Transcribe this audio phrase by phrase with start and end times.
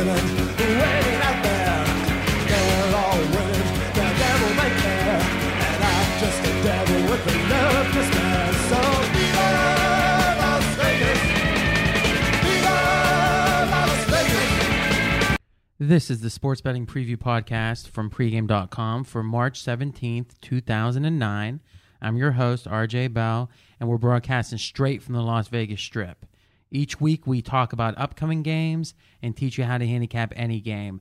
[0.00, 0.06] This
[16.08, 21.60] is the Sports Betting Preview Podcast from pregame.com for March 17th, 2009.
[22.00, 26.24] I'm your host, RJ Bell, and we're broadcasting straight from the Las Vegas Strip.
[26.70, 31.00] Each week, we talk about upcoming games and teach you how to handicap any game.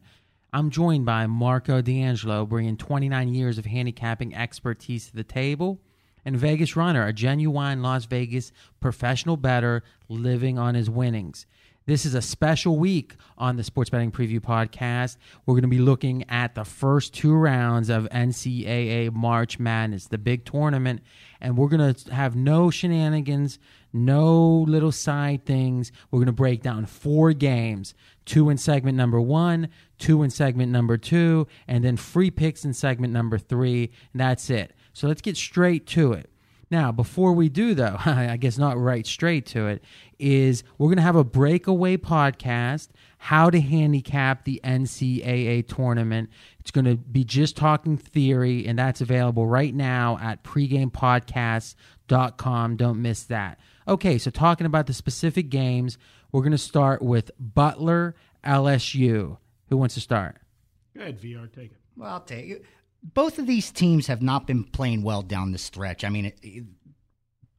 [0.52, 5.80] I'm joined by Marco D'Angelo, bringing 29 years of handicapping expertise to the table,
[6.26, 11.46] and Vegas Runner, a genuine Las Vegas professional bettor living on his winnings.
[11.90, 15.18] This is a special week on the Sports Betting Preview Podcast.
[15.48, 20.20] We're going to be looking at the first two rounds of NCAA March Madness, the
[20.20, 21.02] big tournament,
[21.42, 23.58] and we're going to have no shenanigans,
[23.92, 25.92] no little side things.
[26.12, 30.72] We're going to break down four games two in segment number one, two in segment
[30.72, 33.90] number two, and then free picks in segment number three.
[34.14, 34.76] And that's it.
[34.94, 36.30] So let's get straight to it.
[36.72, 39.84] Now, before we do, though, I guess not right straight to it,
[40.20, 46.30] is we're going to have a breakaway podcast, how to handicap the NCAA tournament.
[46.60, 52.76] It's going to be just talking theory, and that's available right now at pregamepodcast.com.
[52.76, 53.60] Don't miss that.
[53.88, 55.98] Okay, so talking about the specific games,
[56.32, 59.38] we're going to start with Butler LSU.
[59.70, 60.38] Who wants to start?
[60.96, 61.78] Go ahead, VR, take it.
[61.96, 62.62] Well, I'll take you,
[63.02, 66.04] both of these teams have not been playing well down the stretch.
[66.04, 66.64] I mean, it, it,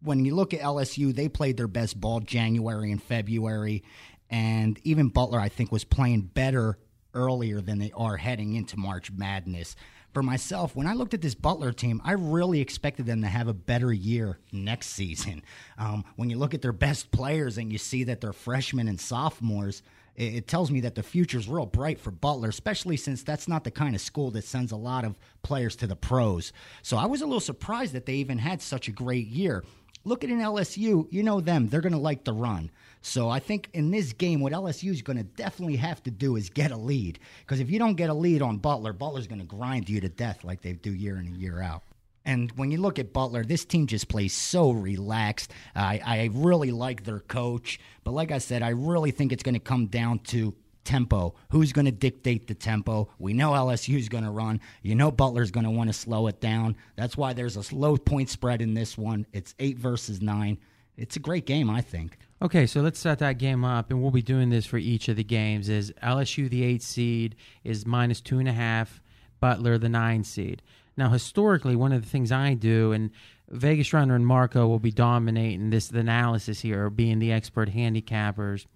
[0.02, 3.82] when you look at LSU, they played their best ball January and February,
[4.28, 6.78] and even Butler, I think, was playing better
[7.14, 9.77] earlier than they are heading into March Madness.
[10.12, 13.47] For myself, when I looked at this Butler team, I really expected them to have
[13.47, 15.42] a better year next season.
[15.78, 19.00] Um, when you look at their best players and you see that they're freshmen and
[19.00, 19.82] sophomores,
[20.20, 23.64] it, it tells me that the future's real bright for Butler, especially since that's not
[23.64, 26.52] the kind of school that sends a lot of players to the pros.
[26.82, 29.64] So I was a little surprised that they even had such a great year.
[30.04, 32.70] Look at an LSU, you know them, they're going to like the run.
[33.03, 36.37] So I think in this game, what LSU is going to definitely have to do
[36.37, 37.19] is get a lead.
[37.41, 40.08] Because if you don't get a lead on Butler, Butler's going to grind you to
[40.08, 41.82] death like they do year in and year out.
[42.25, 45.53] And when you look at Butler, this team just plays so relaxed.
[45.75, 47.81] I, I really like their coach.
[48.04, 50.54] But like I said, I really think it's going to come down to
[50.84, 51.34] tempo.
[51.50, 53.10] Who's going to dictate the tempo?
[53.19, 54.60] We know LSU's going to run.
[54.82, 56.76] You know Butler's going to want to slow it down.
[56.97, 59.26] That's why there's a low point spread in this one.
[59.32, 60.58] It's eight versus nine.
[60.97, 62.19] It's a great game, I think.
[62.42, 65.16] Okay, so let's set that game up, and we'll be doing this for each of
[65.16, 65.69] the games.
[65.69, 69.00] Is LSU the eight seed is minus two and a half,
[69.41, 70.62] Butler the nine seed.
[71.00, 73.11] Now, historically, one of the things I do, and
[73.49, 78.66] Vegas Runner and Marco will be dominating this analysis here, being the expert handicappers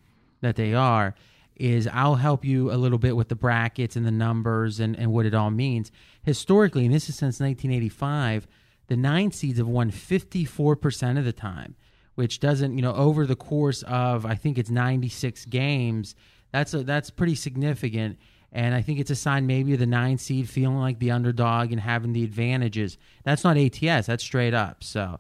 [0.41, 1.15] that they are,
[1.57, 5.13] is I'll help you a little bit with the brackets and the numbers and, and
[5.13, 5.93] what it all means.
[6.23, 8.49] Historically, and this is since 1985,
[8.87, 11.77] the nine seeds have won 54% of the time
[12.15, 16.15] which doesn't, you know, over the course of I think it's 96 games,
[16.53, 18.19] that's a, that's pretty significant.
[18.55, 21.73] And I think it's a sign maybe of the nine seed feeling like the underdog
[21.73, 22.97] and having the advantages.
[23.25, 24.85] That's not ATS, that's straight up.
[24.85, 25.19] So,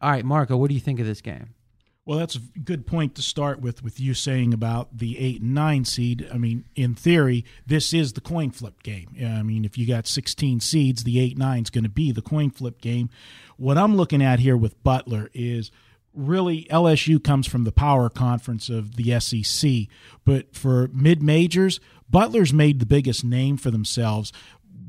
[0.00, 1.54] all right, Marco, what do you think of this game?
[2.06, 5.54] Well, that's a good point to start with, with you saying about the eight and
[5.54, 6.26] nine seed.
[6.32, 9.08] I mean, in theory, this is the coin flip game.
[9.20, 12.22] I mean, if you got 16 seeds, the eight nine is going to be the
[12.22, 13.10] coin flip game.
[13.58, 15.70] What I'm looking at here with Butler is
[16.14, 19.88] really LSU comes from the power conference of the SEC,
[20.24, 21.78] but for mid majors,
[22.10, 24.32] Butler's made the biggest name for themselves.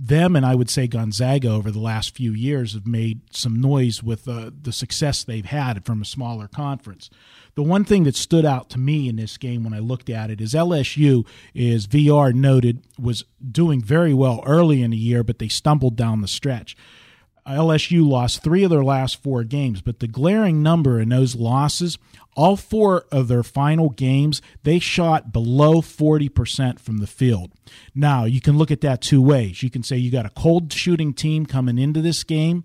[0.01, 4.01] Them and I would say Gonzaga over the last few years have made some noise
[4.01, 7.09] with uh, the success they've had from a smaller conference.
[7.55, 10.31] The one thing that stood out to me in this game when I looked at
[10.31, 15.39] it is LSU, is VR noted, was doing very well early in the year, but
[15.39, 16.77] they stumbled down the stretch.
[17.55, 21.97] LSU lost three of their last four games, but the glaring number in those losses,
[22.35, 27.51] all four of their final games, they shot below 40% from the field.
[27.93, 29.63] Now, you can look at that two ways.
[29.63, 32.63] You can say you got a cold shooting team coming into this game,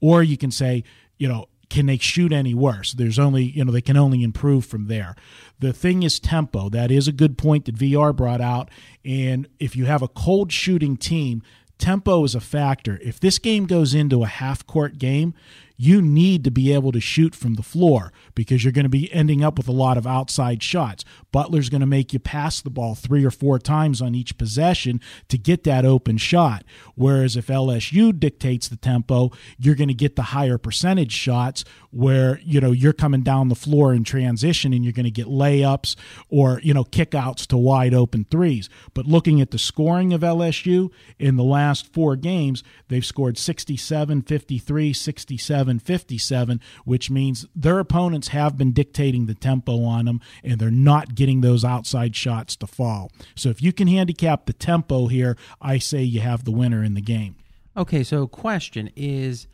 [0.00, 0.84] or you can say,
[1.16, 2.92] you know, can they shoot any worse?
[2.92, 5.16] There's only, you know, they can only improve from there.
[5.58, 6.68] The thing is tempo.
[6.68, 8.70] That is a good point that VR brought out.
[9.04, 11.42] And if you have a cold shooting team,
[11.84, 12.98] tempo is a factor.
[13.02, 15.34] If this game goes into a half court game,
[15.76, 19.12] you need to be able to shoot from the floor because you're going to be
[19.12, 21.04] ending up with a lot of outside shots.
[21.32, 25.00] Butler's going to make you pass the ball three or four times on each possession
[25.28, 26.64] to get that open shot.
[26.94, 32.40] Whereas if LSU dictates the tempo, you're going to get the higher percentage shots where,
[32.44, 35.96] you know, you're coming down the floor in transition and you're going to get layups
[36.28, 38.68] or, you know, kickouts to wide open threes.
[38.94, 44.22] But looking at the scoring of LSU in the last four games, they've scored 67,
[44.22, 50.58] 53, 67, 57, which means their opponents have been dictating the tempo on them and
[50.58, 53.10] they're not getting those outside shots to fall.
[53.34, 56.94] So if you can handicap the tempo here, I say you have the winner in
[56.94, 57.36] the game.
[57.76, 59.48] Okay, so question is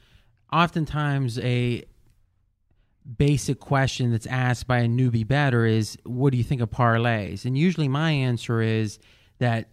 [0.52, 1.84] oftentimes a
[3.16, 7.44] basic question that's asked by a newbie better is what do you think of parlays?
[7.44, 8.98] And usually my answer is
[9.38, 9.70] that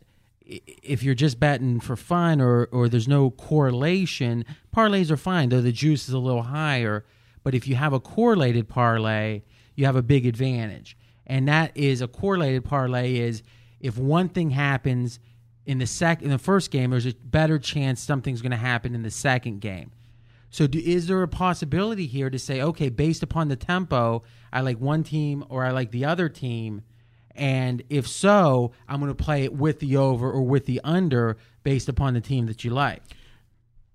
[0.48, 4.46] if you're just betting for fun or or there's no correlation,
[4.76, 7.06] parlays are fine, though the juice is a little higher.
[7.44, 9.44] But if you have a correlated parlay,
[9.76, 10.98] you have a big advantage.
[11.26, 13.44] And that is a correlated parlay is
[13.80, 15.20] if one thing happens
[15.66, 18.96] in the sec in the first game, there's a better chance something's going to happen
[18.96, 19.92] in the second game.
[20.50, 24.62] So, do, is there a possibility here to say, okay, based upon the tempo, I
[24.62, 26.84] like one team or I like the other team,
[27.38, 31.38] and if so, I'm going to play it with the over or with the under
[31.63, 33.04] based upon the team that you like.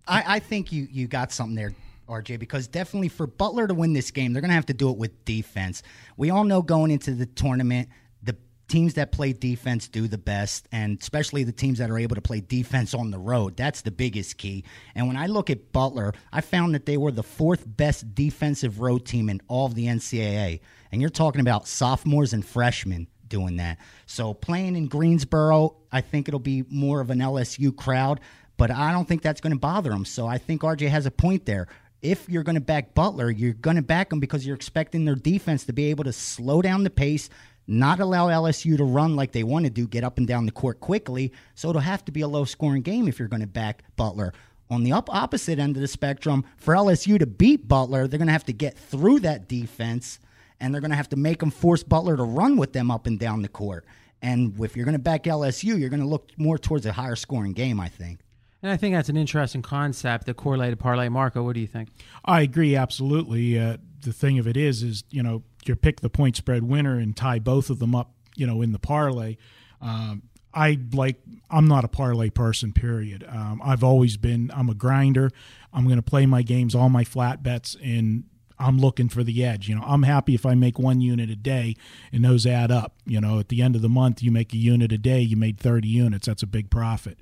[0.06, 1.75] I, I think you you got something there,
[2.09, 4.91] RJ, because definitely for Butler to win this game, they're going to have to do
[4.91, 5.83] it with defense.
[6.17, 7.89] We all know going into the tournament,
[8.23, 8.37] the
[8.69, 12.21] teams that play defense do the best, and especially the teams that are able to
[12.21, 13.56] play defense on the road.
[13.56, 14.65] That's the biggest key.
[14.94, 18.81] And when I look at Butler, I found that they were the fourth best defensive
[18.81, 20.61] road team in all of the NCAA.
[20.91, 23.79] And you're talking about sophomores and freshmen doing that.
[24.05, 28.20] So playing in Greensboro, I think it'll be more of an LSU crowd,
[28.58, 30.05] but I don't think that's going to bother them.
[30.05, 31.67] So I think RJ has a point there.
[32.02, 35.14] If you're going to back Butler, you're going to back them because you're expecting their
[35.14, 37.31] defense to be able to slow down the pace,
[37.67, 40.52] not allow LSU to run like they want to do, get up and down the
[40.52, 41.32] court quickly.
[41.55, 44.34] So it'll have to be a low scoring game if you're going to back Butler.
[44.69, 48.32] On the opposite end of the spectrum, for LSU to beat Butler, they're going to
[48.32, 50.19] have to get through that defense
[50.62, 53.06] and they're going to have to make them force Butler to run with them up
[53.06, 53.85] and down the court.
[54.23, 57.17] And if you're going to back LSU, you're going to look more towards a higher
[57.17, 58.20] scoring game, I think.
[58.62, 61.09] And I think that's an interesting concept, the correlated parlay.
[61.09, 61.88] Marco, what do you think?
[62.25, 63.59] I agree absolutely.
[63.59, 66.97] Uh, the thing of it is, is you know you pick the point spread winner
[66.97, 69.37] and tie both of them up, you know, in the parlay.
[69.81, 70.23] Um,
[70.55, 71.17] I like.
[71.50, 72.73] I'm not a parlay person.
[72.73, 73.26] Period.
[73.29, 74.53] Um, I've always been.
[74.55, 75.32] I'm a grinder.
[75.73, 78.25] I'm going to play my games, all my flat bets, and
[78.62, 79.69] I'm looking for the edge.
[79.69, 81.76] You know, I'm happy if I make one unit a day
[82.12, 82.94] and those add up.
[83.05, 85.37] You know, at the end of the month, you make a unit a day, you
[85.37, 86.26] made 30 units.
[86.26, 87.19] That's a big profit.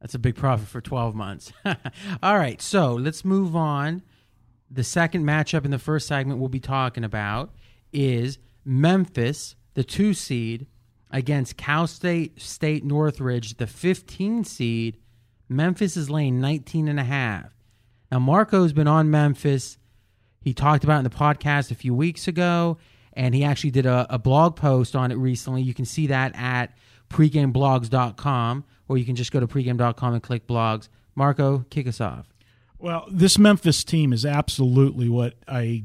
[0.00, 1.52] That's a big profit for 12 months.
[2.22, 4.02] All right, so let's move on.
[4.70, 7.54] The second matchup in the first segment we'll be talking about
[7.92, 10.66] is Memphis, the two seed,
[11.10, 14.98] against Cal State State Northridge, the 15 seed.
[15.48, 17.54] Memphis is laying 19 and a half.
[18.10, 19.78] Now, Marco's been on Memphis.
[20.46, 22.78] He talked about in the podcast a few weeks ago,
[23.14, 25.60] and he actually did a, a blog post on it recently.
[25.60, 26.72] You can see that at
[27.10, 30.88] pregameblogs.com, or you can just go to pregame.com and click blogs.
[31.16, 32.35] Marco, kick us off.
[32.78, 35.84] Well, this Memphis team is absolutely what I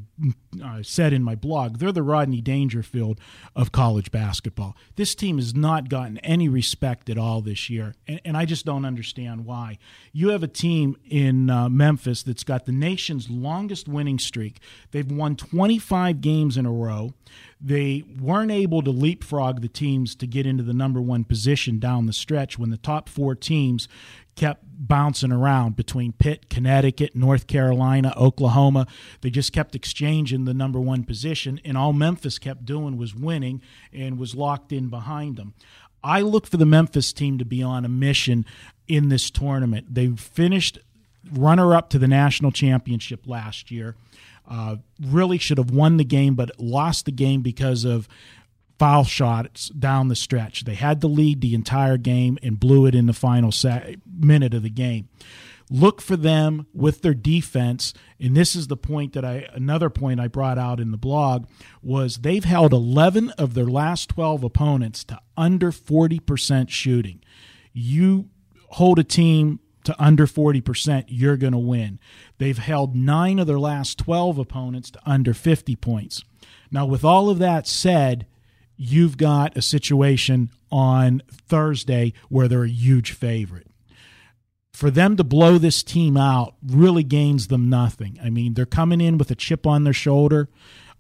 [0.61, 1.77] uh, said in my blog.
[1.77, 3.19] They're the Rodney Dangerfield
[3.55, 4.75] of college basketball.
[4.97, 8.65] This team has not gotten any respect at all this year, and, and I just
[8.65, 9.77] don't understand why.
[10.11, 14.59] You have a team in uh, Memphis that's got the nation's longest winning streak.
[14.91, 17.13] They've won 25 games in a row.
[17.63, 22.07] They weren't able to leapfrog the teams to get into the number one position down
[22.07, 23.87] the stretch when the top four teams
[24.35, 28.87] kept bouncing around between Pitt, Connecticut, North Carolina, Oklahoma.
[29.21, 33.61] They just kept exchanging the number one position, and all Memphis kept doing was winning
[33.93, 35.53] and was locked in behind them.
[36.03, 38.45] I look for the Memphis team to be on a mission
[38.87, 39.93] in this tournament.
[39.93, 40.79] They finished
[41.31, 43.95] runner up to the national championship last year.
[44.51, 48.09] Uh, really should have won the game, but lost the game because of
[48.77, 50.65] foul shots down the stretch.
[50.65, 53.53] They had the lead the entire game and blew it in the final
[54.05, 55.07] minute of the game.
[55.69, 60.19] Look for them with their defense, and this is the point that I another point
[60.19, 61.45] I brought out in the blog
[61.81, 67.23] was they've held 11 of their last 12 opponents to under 40% shooting.
[67.71, 68.27] You
[68.67, 71.99] hold a team to under 40%, you're going to win.
[72.37, 76.23] They've held 9 of their last 12 opponents to under 50 points.
[76.71, 78.25] Now, with all of that said,
[78.77, 83.67] you've got a situation on Thursday where they're a huge favorite.
[84.73, 88.17] for them to blow this team out really gains them nothing.
[88.23, 90.49] I mean, they're coming in with a chip on their shoulder.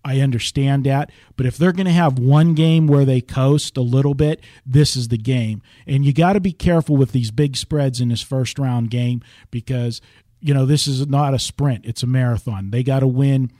[0.03, 1.11] I understand that.
[1.35, 4.95] But if they're going to have one game where they coast a little bit, this
[4.95, 5.61] is the game.
[5.85, 9.21] And you got to be careful with these big spreads in this first round game
[9.51, 10.01] because,
[10.39, 12.71] you know, this is not a sprint, it's a marathon.
[12.71, 13.51] They got to win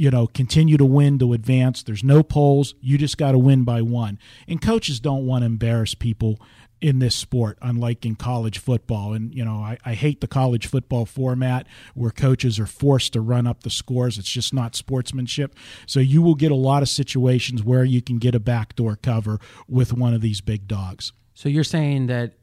[0.00, 1.82] you know, continue to win to advance.
[1.82, 2.76] There's no polls.
[2.80, 4.18] You just got to win by one.
[4.46, 6.40] And coaches don't want to embarrass people
[6.80, 9.12] in this sport, unlike in college football.
[9.12, 13.20] And, you know, I, I hate the college football format where coaches are forced to
[13.20, 14.18] run up the scores.
[14.18, 15.54] It's just not sportsmanship.
[15.86, 19.38] So you will get a lot of situations where you can get a backdoor cover
[19.68, 21.12] with one of these big dogs.
[21.34, 22.34] So you're saying that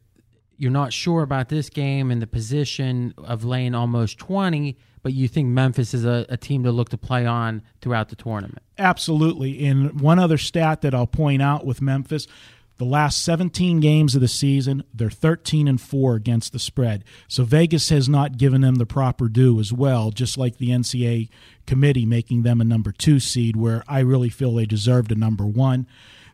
[0.57, 5.27] you're not sure about this game and the position of laying almost 20 but you
[5.27, 8.63] think Memphis is a, a, team to look to play on throughout the tournament.
[8.79, 9.63] Absolutely.
[9.67, 12.25] And one other stat that I'll point out with Memphis
[12.77, 17.03] the last 17 games of the season, they're 13 and 4 against the spread.
[17.27, 21.29] So Vegas has not given them the proper due as well, just like the NCAA
[21.65, 25.45] committee making them a number 2 seed where I really feel they deserved a number
[25.45, 25.87] 1.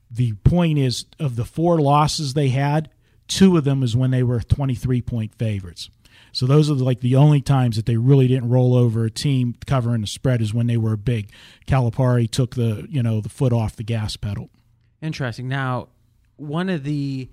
[0.10, 2.90] The point is of the four losses they had,
[3.28, 5.90] two of them is when they were 23 point favorites.
[6.34, 9.56] So those are like the only times that they really didn't roll over a team
[9.66, 11.30] covering the spread is when they were big.
[11.68, 14.50] Calipari took the you know the foot off the gas pedal.
[15.02, 15.48] Interesting.
[15.48, 15.90] Now,
[16.42, 17.30] one of the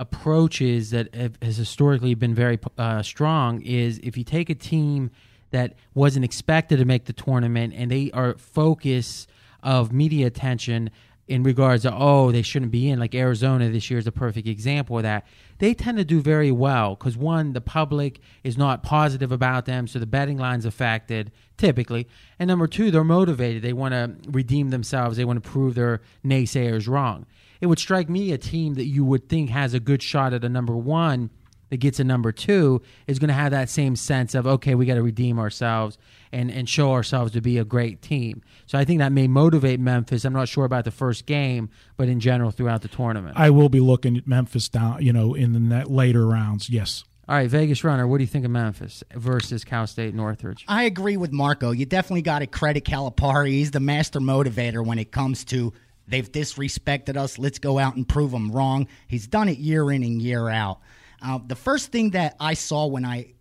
[0.00, 5.10] approaches that have, has historically been very uh, strong is if you take a team
[5.52, 9.26] that wasn't expected to make the tournament and they are focus
[9.62, 10.90] of media attention
[11.28, 14.48] in regards to oh they shouldn't be in like Arizona this year is a perfect
[14.48, 15.24] example of that
[15.58, 19.86] they tend to do very well because one the public is not positive about them
[19.86, 22.08] so the betting line's affected typically
[22.40, 26.00] and number two they're motivated they want to redeem themselves they want to prove their
[26.24, 27.24] naysayers wrong
[27.62, 30.44] it would strike me a team that you would think has a good shot at
[30.44, 31.30] a number one
[31.70, 34.84] that gets a number two is going to have that same sense of okay we
[34.84, 35.96] got to redeem ourselves
[36.32, 39.80] and and show ourselves to be a great team so i think that may motivate
[39.80, 43.48] memphis i'm not sure about the first game but in general throughout the tournament i
[43.48, 47.48] will be looking at memphis down you know in the later rounds yes all right,
[47.48, 50.64] Vegas Runner, what do you think of Memphis versus Cal State Northridge?
[50.66, 51.70] I agree with Marco.
[51.70, 53.50] You definitely got to credit Calipari.
[53.50, 55.72] He's the master motivator when it comes to
[56.06, 57.38] they've disrespected us.
[57.38, 58.88] Let's go out and prove them wrong.
[59.08, 60.80] He's done it year in and year out.
[61.20, 63.34] Uh, the first thing that I saw when I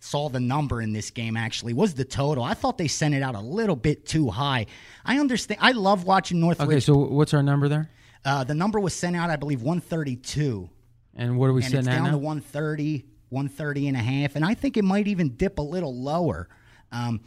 [0.00, 2.44] saw the number in this game actually was the total.
[2.44, 4.66] I thought they sent it out a little bit too high.
[5.04, 5.60] I understand.
[5.62, 6.68] I love watching Northridge.
[6.68, 7.88] Okay, so what's our number there?
[8.24, 10.68] Uh, the number was sent out, I believe, 132.
[11.16, 12.10] And what are we and sitting it's down now?
[12.12, 14.36] to 130, 130 and a half.
[14.36, 16.48] And I think it might even dip a little lower.
[16.92, 17.20] Um,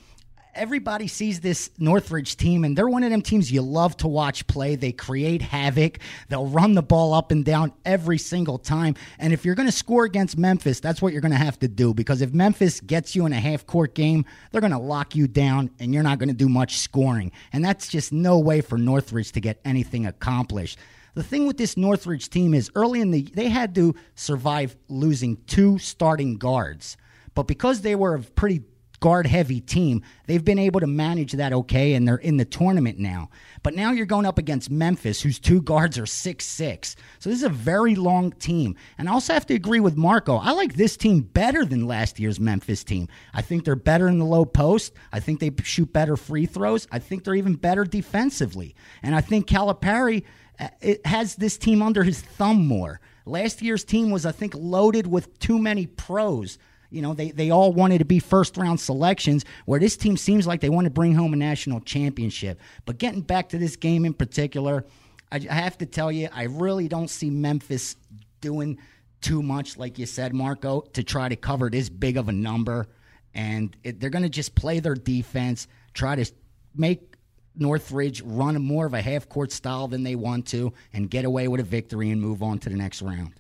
[0.57, 4.45] everybody sees this Northridge team, and they're one of them teams you love to watch
[4.47, 4.75] play.
[4.75, 5.99] They create havoc.
[6.29, 8.95] They'll run the ball up and down every single time.
[9.19, 11.67] And if you're going to score against Memphis, that's what you're going to have to
[11.67, 11.93] do.
[11.93, 15.27] Because if Memphis gets you in a half court game, they're going to lock you
[15.27, 17.31] down, and you're not going to do much scoring.
[17.53, 20.79] And that's just no way for Northridge to get anything accomplished.
[21.13, 25.37] The thing with this Northridge team is early in the they had to survive losing
[25.47, 26.95] two starting guards.
[27.33, 28.63] But because they were a pretty
[28.99, 30.03] guard heavy team.
[30.25, 33.29] They've been able to manage that okay, and they're in the tournament now.
[33.63, 36.95] But now you're going up against Memphis, whose two guards are six six.
[37.19, 38.75] So this is a very long team.
[38.97, 40.37] And I also have to agree with Marco.
[40.37, 43.07] I like this team better than last year's Memphis team.
[43.33, 44.93] I think they're better in the low post.
[45.11, 46.87] I think they shoot better free throws.
[46.91, 48.75] I think they're even better defensively.
[49.03, 50.23] And I think Calipari
[50.59, 50.69] uh,
[51.05, 52.99] has this team under his thumb more.
[53.25, 56.57] Last year's team was, I think, loaded with too many pros.
[56.89, 60.47] You know, they, they all wanted to be first round selections, where this team seems
[60.47, 62.59] like they want to bring home a national championship.
[62.85, 64.85] But getting back to this game in particular,
[65.31, 67.95] I, I have to tell you, I really don't see Memphis
[68.39, 68.77] doing
[69.19, 72.87] too much, like you said, Marco, to try to cover this big of a number.
[73.33, 76.31] And it, they're going to just play their defense, try to
[76.75, 77.15] make
[77.55, 81.47] Northridge run more of a half court style than they want to, and get away
[81.47, 83.33] with a victory and move on to the next round.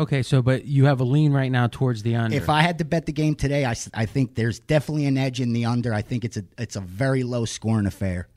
[0.00, 2.34] Okay, so but you have a lean right now towards the under.
[2.34, 5.42] If I had to bet the game today, I, I think there's definitely an edge
[5.42, 5.92] in the under.
[5.92, 8.28] I think it's a it's a very low scoring affair.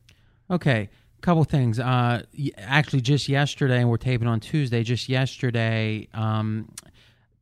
[0.51, 0.89] Okay,
[1.21, 1.79] couple things.
[1.79, 2.23] Uh,
[2.57, 4.83] actually, just yesterday, and we're taping on Tuesday.
[4.83, 6.69] Just yesterday, um,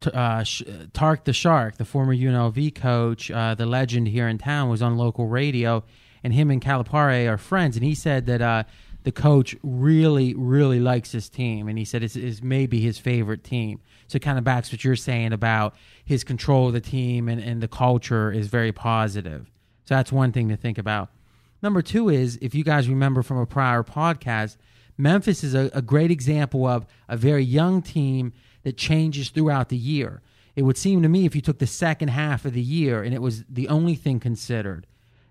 [0.02, 0.62] t- uh, Sh-
[0.94, 4.98] Tark the Shark, the former UNLV coach, uh, the legend here in town, was on
[4.98, 5.84] local radio,
[6.24, 8.64] and him and Calipari are friends, and he said that uh,
[9.04, 13.44] the coach really, really likes his team, and he said it's, it's maybe his favorite
[13.44, 13.80] team.
[14.08, 17.42] So it kind of backs what you're saying about his control of the team and,
[17.42, 19.50] and the culture is very positive.
[19.86, 21.10] So that's one thing to think about.
[21.64, 24.58] Number two is, if you guys remember from a prior podcast,
[24.98, 29.78] Memphis is a, a great example of a very young team that changes throughout the
[29.78, 30.22] year.
[30.56, 33.14] it would seem to me if you took the second half of the year and
[33.14, 34.86] it was the only thing considered,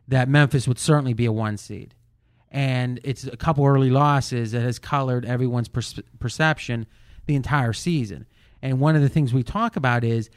[0.08, 1.94] that Memphis would certainly be a one seed.
[2.50, 6.87] And it's a couple early losses that has colored everyone's per- perception
[7.26, 8.26] the entire season.
[8.62, 10.30] And one of the things we talk about is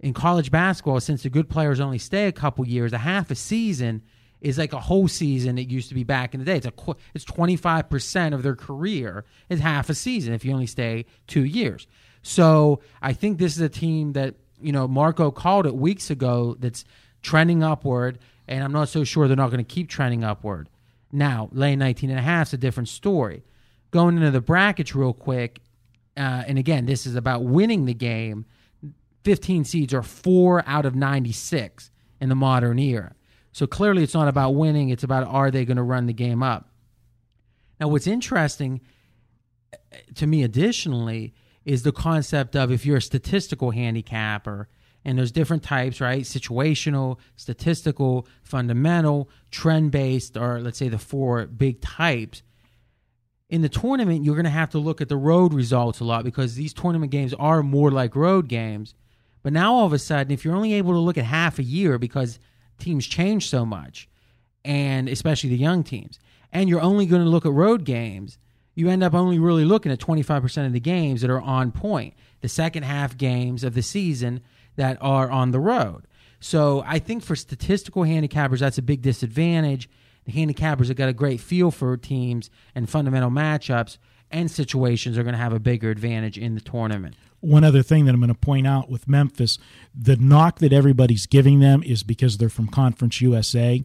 [0.00, 3.34] in college basketball, since the good players only stay a couple years, a half a
[3.34, 4.02] season
[4.40, 5.58] is like a whole season.
[5.58, 6.56] It used to be back in the day.
[6.56, 6.72] It's a
[7.14, 11.04] it's twenty five percent of their career is half a season if you only stay
[11.26, 11.86] two years.
[12.22, 16.56] So I think this is a team that you know Marco called it weeks ago.
[16.58, 16.84] That's
[17.22, 20.69] trending upward, and I'm not so sure they're not going to keep trending upward.
[21.12, 23.42] Now, lane 19 and a half is a different story.
[23.90, 25.60] Going into the brackets real quick,
[26.16, 28.46] uh, and again, this is about winning the game.
[29.24, 31.90] 15 seeds are four out of 96
[32.20, 33.14] in the modern era.
[33.52, 36.42] So clearly, it's not about winning, it's about are they going to run the game
[36.42, 36.68] up.
[37.80, 38.80] Now, what's interesting
[39.72, 39.76] uh,
[40.16, 44.68] to me additionally is the concept of if you're a statistical handicapper,
[45.04, 46.22] and there's different types, right?
[46.22, 52.42] Situational, statistical, fundamental, trend based, or let's say the four big types.
[53.48, 56.24] In the tournament, you're going to have to look at the road results a lot
[56.24, 58.94] because these tournament games are more like road games.
[59.42, 61.64] But now all of a sudden, if you're only able to look at half a
[61.64, 62.38] year because
[62.78, 64.08] teams change so much,
[64.64, 66.18] and especially the young teams,
[66.52, 68.38] and you're only going to look at road games,
[68.74, 72.14] you end up only really looking at 25% of the games that are on point.
[72.40, 74.40] The second half games of the season
[74.80, 76.06] that are on the road.
[76.40, 79.90] So I think for statistical handicappers, that's a big disadvantage.
[80.24, 83.98] The handicappers have got a great feel for teams and fundamental matchups
[84.30, 87.14] and situations are going to have a bigger advantage in the tournament.
[87.40, 89.58] One other thing that I'm going to point out with Memphis,
[89.94, 93.84] the knock that everybody's giving them is because they're from Conference USA.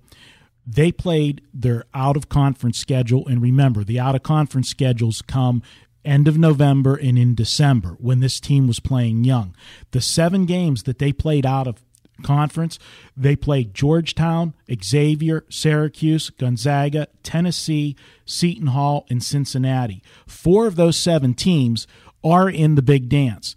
[0.65, 5.61] They played their out of conference schedule, and remember, the out of conference schedules come
[6.05, 9.55] end of November and in December when this team was playing young.
[9.91, 11.81] The seven games that they played out of
[12.23, 12.79] conference,
[13.15, 17.95] they played Georgetown, Xavier, Syracuse, Gonzaga, Tennessee,
[18.25, 20.01] Seton Hall, and Cincinnati.
[20.27, 21.87] Four of those seven teams
[22.23, 23.55] are in the big dance.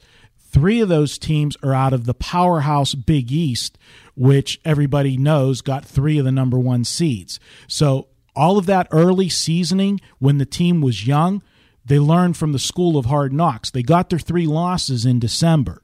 [0.51, 3.79] Three of those teams are out of the powerhouse Big East,
[4.17, 7.39] which everybody knows got three of the number one seeds.
[7.67, 11.43] So, all of that early seasoning when the team was young,
[11.89, 13.71] they learned from the school of hard knocks.
[13.71, 15.83] They got their three losses in December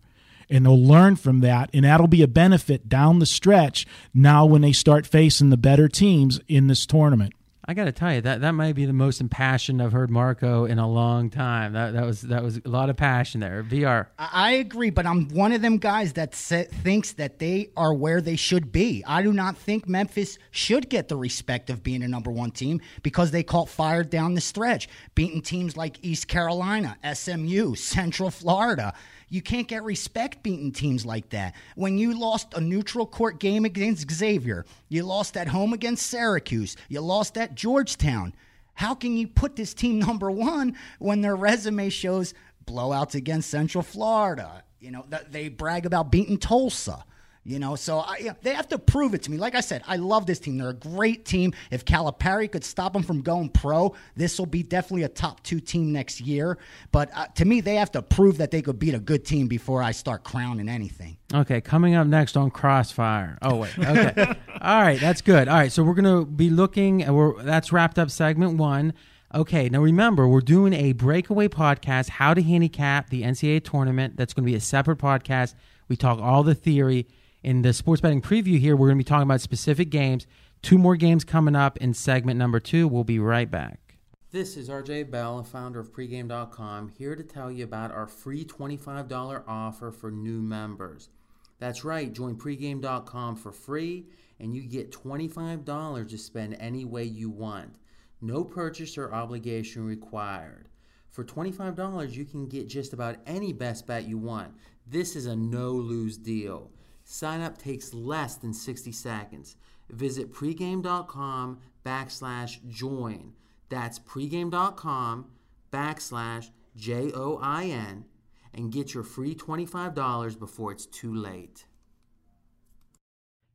[0.50, 4.62] and they'll learn from that and that'll be a benefit down the stretch now when
[4.62, 7.32] they start facing the better teams in this tournament
[7.66, 10.66] I got to tell you that that might be the most impassioned I've heard Marco
[10.66, 11.72] in a long time.
[11.72, 13.62] That that was that was a lot of passion there.
[13.62, 14.08] VR.
[14.18, 18.36] I agree, but I'm one of them guys that thinks that they are where they
[18.36, 19.02] should be.
[19.06, 22.82] I do not think Memphis should get the respect of being a number one team
[23.02, 28.92] because they caught fire down the stretch, beating teams like East Carolina, SMU, Central Florida.
[29.28, 31.54] You can't get respect beating teams like that.
[31.74, 36.76] When you lost a neutral court game against Xavier, you lost at home against Syracuse,
[36.88, 38.34] you lost at Georgetown.
[38.74, 42.34] How can you put this team number one when their resume shows
[42.66, 44.64] blowouts against Central Florida?
[44.80, 47.04] You know, they brag about beating Tulsa.
[47.46, 49.36] You know, so I, yeah, they have to prove it to me.
[49.36, 50.56] Like I said, I love this team.
[50.56, 51.52] They're a great team.
[51.70, 55.60] If Calipari could stop them from going pro, this will be definitely a top two
[55.60, 56.56] team next year.
[56.90, 59.46] But uh, to me, they have to prove that they could beat a good team
[59.46, 61.18] before I start crowning anything.
[61.34, 63.36] Okay, coming up next on Crossfire.
[63.42, 65.46] Oh wait, okay, all right, that's good.
[65.46, 67.06] All right, so we're gonna be looking.
[67.12, 68.94] We're that's wrapped up segment one.
[69.34, 74.16] Okay, now remember, we're doing a breakaway podcast, how to handicap the NCAA tournament.
[74.16, 75.54] That's going to be a separate podcast.
[75.88, 77.08] We talk all the theory.
[77.44, 80.26] In the sports betting preview here, we're going to be talking about specific games.
[80.62, 82.88] Two more games coming up in segment number two.
[82.88, 83.98] We'll be right back.
[84.30, 89.44] This is RJ Bell, founder of pregame.com, here to tell you about our free $25
[89.46, 91.10] offer for new members.
[91.58, 94.06] That's right, join pregame.com for free
[94.40, 97.74] and you get $25 to spend any way you want.
[98.22, 100.68] No purchase or obligation required.
[101.10, 104.54] For $25, you can get just about any best bet you want.
[104.86, 106.70] This is a no lose deal.
[107.04, 109.56] Sign up takes less than 60 seconds.
[109.90, 113.34] Visit pregame.com backslash join.
[113.68, 115.26] That's pregame.com
[115.72, 118.06] backslash J O I N
[118.52, 121.66] and get your free $25 before it's too late.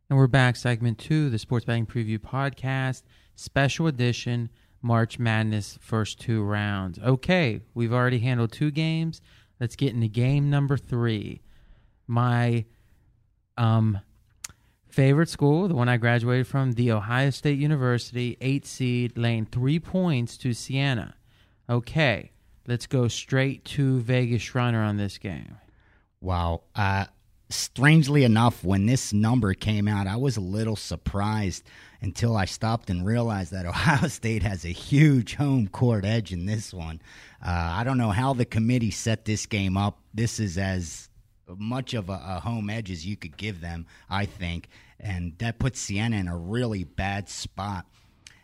[0.09, 3.03] And we're back, segment two, the Sports Betting Preview Podcast,
[3.35, 4.49] special edition,
[4.81, 6.99] March Madness first two rounds.
[6.99, 9.21] Okay, we've already handled two games.
[9.59, 11.41] Let's get into game number three.
[12.07, 12.65] My
[13.59, 13.99] um,
[14.87, 19.79] favorite school, the one I graduated from, the Ohio State University, eight seed, laying three
[19.79, 21.15] points to Siena.
[21.69, 22.31] Okay,
[22.67, 25.57] let's go straight to Vegas Runner on this game.
[26.21, 26.61] Wow.
[26.73, 27.05] Uh,
[27.49, 31.63] strangely enough, when this number came out, I was a little surprised
[32.01, 36.45] until I stopped and realized that Ohio State has a huge home court edge in
[36.45, 37.01] this one.
[37.45, 39.99] Uh, I don't know how the committee set this game up.
[40.13, 41.08] This is as
[41.57, 44.67] much of a, a home edge as you could give them, I think.
[44.99, 47.85] And that puts Siena in a really bad spot.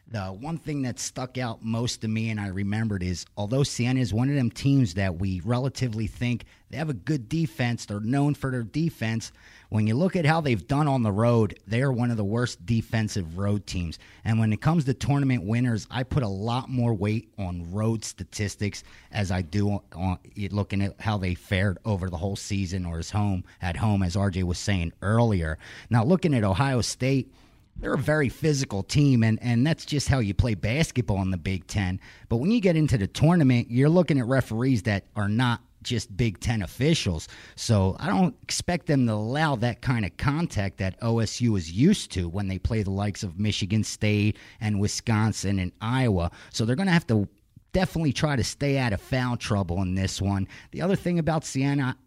[0.07, 3.99] The one thing that stuck out most to me and I remembered is although Siena
[3.99, 7.99] is one of them teams that we relatively think they have a good defense, they're
[7.99, 9.31] known for their defense.
[9.75, 12.23] When you look at how they've done on the road, they are one of the
[12.23, 13.99] worst defensive road teams.
[14.23, 18.05] And when it comes to tournament winners, I put a lot more weight on road
[18.05, 22.99] statistics as I do on looking at how they fared over the whole season or
[22.99, 25.57] as home at home, as RJ was saying earlier.
[25.89, 27.33] Now, looking at Ohio State
[27.77, 31.37] they're a very physical team, and, and that's just how you play basketball in the
[31.37, 31.99] Big Ten.
[32.29, 36.15] But when you get into the tournament, you're looking at referees that are not just
[36.17, 37.27] Big Ten officials.
[37.55, 42.11] So I don't expect them to allow that kind of contact that OSU is used
[42.11, 46.31] to when they play the likes of Michigan State and Wisconsin and Iowa.
[46.51, 47.27] So they're going to have to
[47.71, 50.47] definitely try to stay out of foul trouble in this one.
[50.71, 51.97] The other thing about Siena,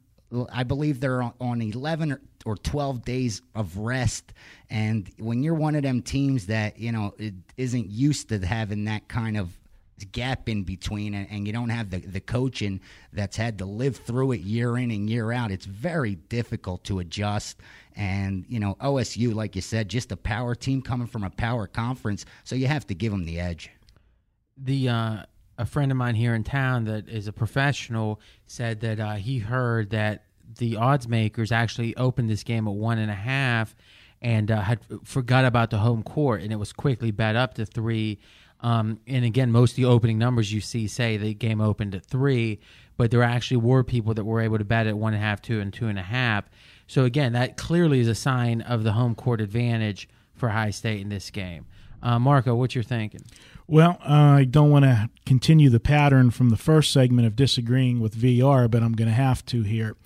[0.53, 4.33] I believe they're on 11 or 12 days of rest.
[4.71, 7.15] And when you're one of them teams that, you know,
[7.57, 9.58] isn't used to having that kind of
[10.07, 12.81] gap in between and, and, you don't have the, the coaching
[13.13, 16.99] that's had to live through it year in and year out, it's very difficult to
[16.99, 17.59] adjust.
[17.97, 21.67] And, you know, OSU, like you said, just a power team coming from a power
[21.67, 22.25] conference.
[22.45, 23.71] So you have to give them the edge.
[24.57, 25.17] The, uh,
[25.59, 29.39] a friend of mine here in town that is a professional said that uh, he
[29.39, 30.25] heard that
[30.59, 33.75] the odds makers actually opened this game at one and a half
[34.21, 37.67] and uh, had forgot about the home court, and it was quickly bet up to
[37.67, 38.19] three.
[38.61, 42.05] Um, and again, most of the opening numbers you see say the game opened at
[42.05, 42.59] three,
[42.97, 45.41] but there actually were people that were able to bet at one and a half,
[45.41, 46.45] two, and two and a half.
[46.87, 51.01] So again, that clearly is a sign of the home court advantage for Ohio State
[51.01, 51.67] in this game.
[52.03, 53.23] Uh, Marco, what you're thinking?
[53.67, 58.01] Well, uh, I don't want to continue the pattern from the first segment of disagreeing
[58.01, 59.97] with VR, but I'm going to have to here.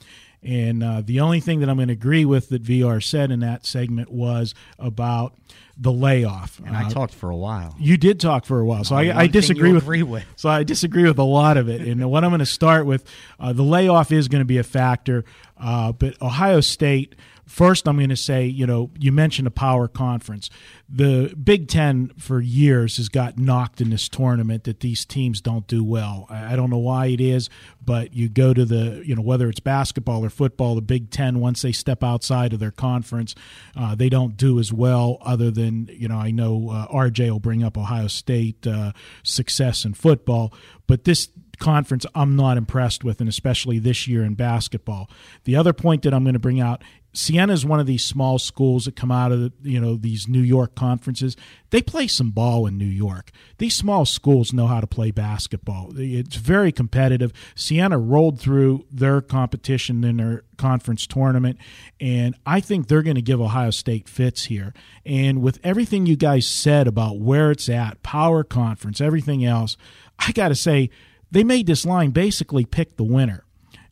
[0.42, 3.40] And uh, the only thing that I'm going to agree with that VR said in
[3.40, 5.34] that segment was about
[5.76, 6.60] the layoff.
[6.64, 7.74] And I uh, talked for a while.
[7.78, 11.04] You did talk for a while, so I, I, disagree with, with, So I disagree
[11.04, 11.80] with a lot of it.
[11.80, 13.04] And what I'm going to start with,
[13.40, 15.24] uh, the layoff is going to be a factor,
[15.58, 17.14] uh, but Ohio State
[17.52, 20.48] First, I'm going to say, you know, you mentioned a power conference.
[20.88, 25.66] The Big Ten for years has got knocked in this tournament that these teams don't
[25.66, 26.26] do well.
[26.30, 27.50] I don't know why it is,
[27.84, 31.40] but you go to the, you know, whether it's basketball or football, the Big Ten,
[31.40, 33.34] once they step outside of their conference,
[33.76, 37.38] uh, they don't do as well, other than, you know, I know uh, RJ will
[37.38, 38.92] bring up Ohio State uh,
[39.24, 40.54] success in football,
[40.86, 41.28] but this
[41.62, 45.08] conference I'm not impressed with, and especially this year in basketball.
[45.44, 46.82] The other point that I'm going to bring out
[47.14, 50.26] Siena is one of these small schools that come out of the, you know these
[50.26, 51.36] New York conferences.
[51.70, 53.30] They play some ball in New York.
[53.58, 55.92] These small schools know how to play basketball.
[55.96, 57.32] It's very competitive.
[57.54, 61.58] Siena rolled through their competition in their conference tournament,
[62.00, 64.72] and I think they're going to give Ohio State fits here.
[65.04, 69.76] And with everything you guys said about where it's at, power conference, everything else,
[70.18, 70.90] I got to say
[71.32, 73.44] they made this line basically pick the winner.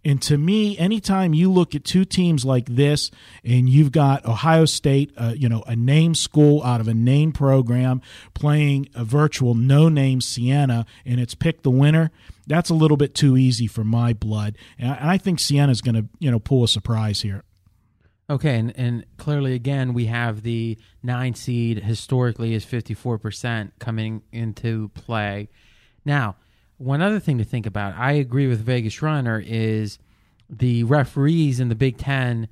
[0.02, 3.10] And to me, anytime you look at two teams like this,
[3.44, 7.32] and you've got Ohio State, uh, you know, a name school out of a name
[7.32, 8.00] program
[8.32, 12.10] playing a virtual no-name Siena, and it's pick the winner.
[12.46, 16.06] That's a little bit too easy for my blood, and I, think Siena's going to,
[16.18, 17.44] you know, pull a surprise here.
[18.30, 23.74] Okay, and, and clearly, again, we have the nine seed historically is fifty four percent
[23.78, 25.50] coming into play.
[26.04, 26.36] Now,
[26.80, 29.98] one other thing to think about, I agree with Vegas Runner, is
[30.48, 32.48] the referees in the Big Ten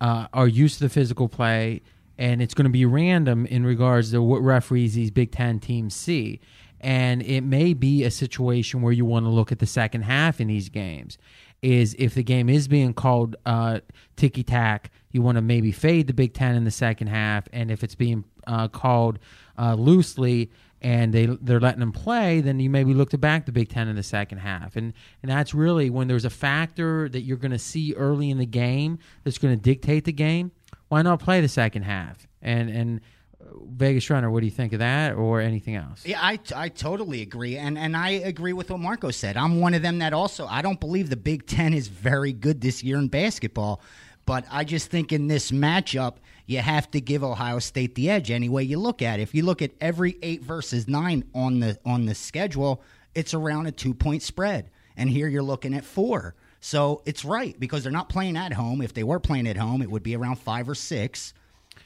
[0.00, 1.82] uh, are used to the physical play,
[2.16, 5.92] and it's going to be random in regards to what referees these Big Ten teams
[5.92, 6.40] see.
[6.80, 10.40] And it may be a situation where you want to look at the second half
[10.40, 11.18] in these games.
[11.60, 13.80] Is if the game is being called uh,
[14.14, 17.72] ticky tack, you want to maybe fade the Big Ten in the second half, and
[17.72, 19.18] if it's being uh, called
[19.58, 20.50] uh, loosely,
[20.84, 23.88] and they they're letting them play, then you maybe look to back the Big Ten
[23.88, 24.92] in the second half, and
[25.22, 28.46] and that's really when there's a factor that you're going to see early in the
[28.46, 30.52] game that's going to dictate the game.
[30.88, 32.28] Why not play the second half?
[32.42, 33.00] And and
[33.40, 36.04] uh, Vegas Runner, what do you think of that, or anything else?
[36.04, 39.38] Yeah, I, I totally agree, and and I agree with what Marco said.
[39.38, 42.60] I'm one of them that also I don't believe the Big Ten is very good
[42.60, 43.80] this year in basketball,
[44.26, 46.16] but I just think in this matchup
[46.46, 49.22] you have to give Ohio State the edge any way you look at it.
[49.22, 52.82] If you look at every eight versus nine on the on the schedule,
[53.14, 54.70] it's around a two point spread.
[54.96, 56.34] and here you're looking at four.
[56.60, 58.80] So it's right because they're not playing at home.
[58.80, 61.34] If they were playing at home, it would be around five or six.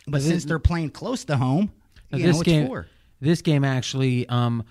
[0.06, 1.72] But since they're playing close to home,
[2.10, 2.86] you this know, it's game, four.
[3.20, 4.64] this game actually um,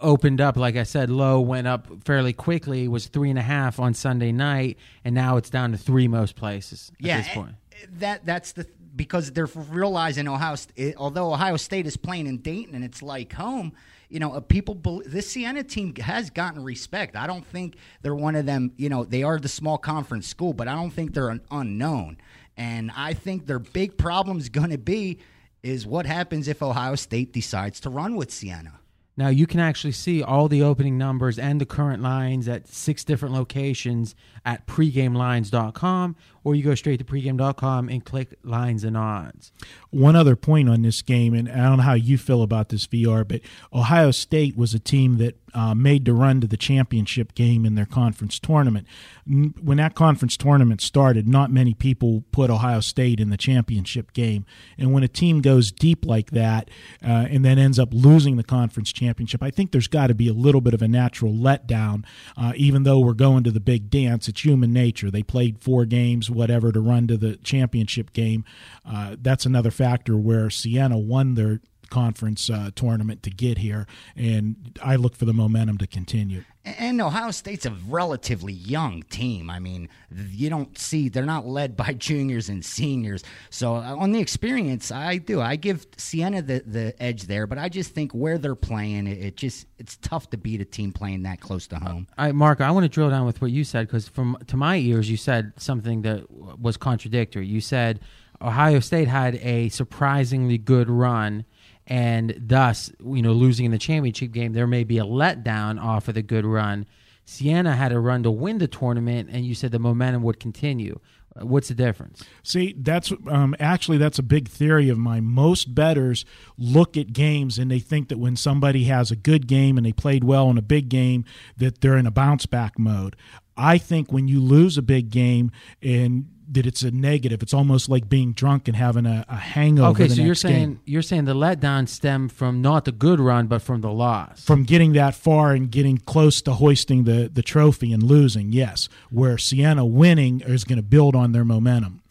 [0.00, 0.56] opened up.
[0.56, 2.88] Like I said, low went up fairly quickly.
[2.88, 6.34] Was three and a half on Sunday night, and now it's down to three most
[6.34, 7.54] places at yeah, this point.
[7.98, 10.56] That that's the because they're realizing Ohio.
[10.96, 13.72] Although Ohio State is playing in Dayton and it's like home,
[14.08, 15.02] you know, uh, people.
[15.06, 17.16] this Siena team has gotten respect.
[17.16, 18.72] I don't think they're one of them.
[18.76, 22.18] You know, they are the small conference school, but I don't think they're an unknown.
[22.56, 25.18] And I think their big problem is going to be
[25.62, 28.80] is what happens if Ohio State decides to run with Siena.
[29.18, 33.02] Now you can actually see all the opening numbers and the current lines at six
[33.02, 34.14] different locations
[34.44, 36.16] at pregamelines.com,
[36.48, 39.52] or you go straight to pregame.com and click lines and odds.
[39.90, 42.86] One other point on this game, and I don't know how you feel about this
[42.86, 47.34] VR, but Ohio State was a team that uh, made the run to the championship
[47.34, 48.86] game in their conference tournament.
[49.26, 54.46] When that conference tournament started, not many people put Ohio State in the championship game.
[54.78, 56.70] And when a team goes deep like that
[57.02, 60.28] uh, and then ends up losing the conference championship, I think there's got to be
[60.28, 62.04] a little bit of a natural letdown.
[62.36, 65.10] Uh, even though we're going to the big dance, it's human nature.
[65.10, 68.44] They played four games, whatever, to run to the championship game.
[68.86, 74.78] Uh, that's another factor where Siena won their conference uh, tournament to get here, and
[74.82, 76.44] I look for the momentum to continue.
[76.64, 79.48] And Ohio State's a relatively young team.
[79.48, 83.22] I mean, you don't see they're not led by juniors and seniors.
[83.50, 85.40] So uh, on the experience, I do.
[85.40, 89.18] I give Siena the, the edge there, but I just think where they're playing, it,
[89.18, 92.06] it just it's tough to beat a team playing that close to home.
[92.18, 94.76] I, Mark, I want to drill down with what you said because, from to my
[94.76, 97.46] ears, you said something that was contradictory.
[97.46, 98.00] You said
[98.40, 101.44] Ohio State had a surprisingly good run,
[101.88, 106.06] and thus, you know, losing in the championship game, there may be a letdown off
[106.06, 106.86] of the good run.
[107.24, 111.00] Siena had a run to win the tournament, and you said the momentum would continue.
[111.40, 112.24] What's the difference?
[112.42, 115.24] See, that's um, actually that's a big theory of mine.
[115.24, 116.24] Most betters
[116.56, 119.92] look at games and they think that when somebody has a good game and they
[119.92, 121.24] played well in a big game,
[121.56, 123.14] that they're in a bounce back mode.
[123.56, 127.88] I think when you lose a big game and that it's a negative, it's almost
[127.88, 130.02] like being drunk and having a, a hangover.
[130.02, 130.80] Okay, so you're saying game.
[130.84, 134.42] you're saying the letdown stemmed from not the good run, but from the loss.
[134.44, 138.88] from getting that far and getting close to hoisting the, the trophy and losing, yes.
[139.10, 142.02] Where Siena winning is going to build on their momentum.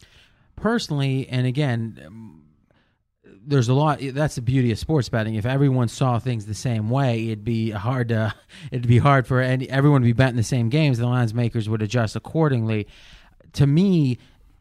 [0.56, 2.38] personally, and again,
[3.48, 4.00] there's a lot.
[4.02, 5.34] That's the beauty of sports betting.
[5.34, 8.34] If everyone saw things the same way, it'd be hard to.
[8.70, 10.98] It'd be hard for any, everyone to be betting the same games.
[10.98, 12.86] The lines makers would adjust accordingly.
[13.58, 14.18] To me,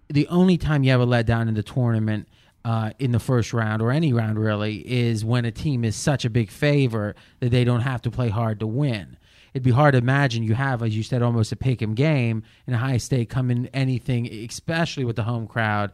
[0.09, 2.27] the only time you have a letdown in the tournament.
[2.65, 6.25] Uh, in the first round or any round really is when a team is such
[6.25, 9.15] a big favor that they don't have to play hard to win
[9.57, 12.43] it'd be hard to imagine you have, as you said, almost a pick 'em game
[12.67, 15.91] in a high state come in anything, especially with the home crowd,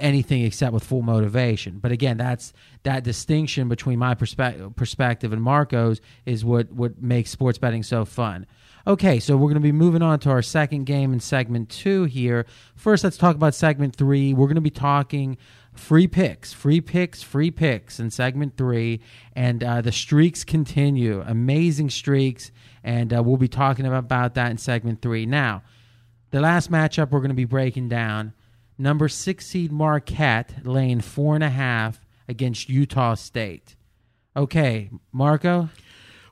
[0.00, 1.78] anything except with full motivation.
[1.78, 7.30] But again, that's that distinction between my perspe- perspective and Marco's is what what makes
[7.30, 8.46] sports betting so fun.
[8.84, 12.04] Okay, so we're going to be moving on to our second game in segment two
[12.04, 12.46] here.
[12.74, 14.34] First, let's talk about segment three.
[14.34, 15.38] We're going to be talking
[15.72, 19.00] free picks, free picks, free picks in segment three,
[19.36, 21.22] and uh, the streaks continue.
[21.24, 22.50] Amazing streaks,
[22.82, 25.26] and uh, we'll be talking about that in segment three.
[25.26, 25.62] Now,
[26.32, 28.32] the last matchup we're going to be breaking down
[28.78, 33.76] number six seed Marquette laying four and a half against Utah State.
[34.36, 35.68] Okay, Marco.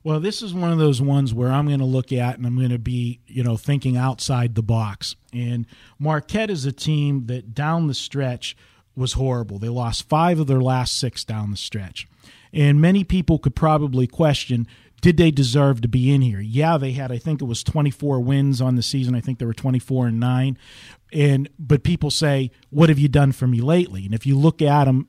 [0.02, 2.56] Well, this is one of those ones where I'm going to look at and I'm
[2.56, 5.14] going to be, you know, thinking outside the box.
[5.32, 5.66] And
[5.98, 8.56] Marquette is a team that down the stretch
[8.96, 9.58] was horrible.
[9.58, 12.08] They lost five of their last six down the stretch.
[12.52, 14.66] And many people could probably question
[15.00, 16.40] did they deserve to be in here?
[16.40, 19.14] Yeah, they had I think it was 24 wins on the season.
[19.14, 20.58] I think they were 24 and 9.
[21.12, 24.60] And but people say, "What have you done for me lately?" And if you look
[24.60, 25.08] at them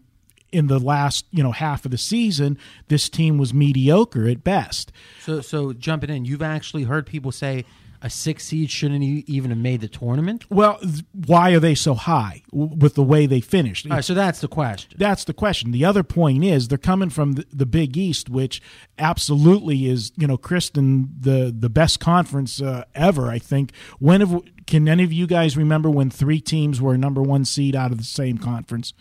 [0.51, 4.91] in the last, you know, half of the season, this team was mediocre at best.
[5.21, 7.65] So, so jumping in, you've actually heard people say
[8.01, 10.49] a six seed shouldn't even have made the tournament.
[10.49, 10.79] Well,
[11.27, 13.85] why are they so high with the way they finished?
[13.85, 14.97] All right, so that's the question.
[14.97, 15.71] That's the question.
[15.71, 18.61] The other point is they're coming from the, the Big East, which
[18.97, 23.29] absolutely is, you know, Kristen, the the best conference uh, ever.
[23.29, 23.71] I think.
[23.99, 27.75] When have can any of you guys remember when three teams were number one seed
[27.75, 28.93] out of the same conference?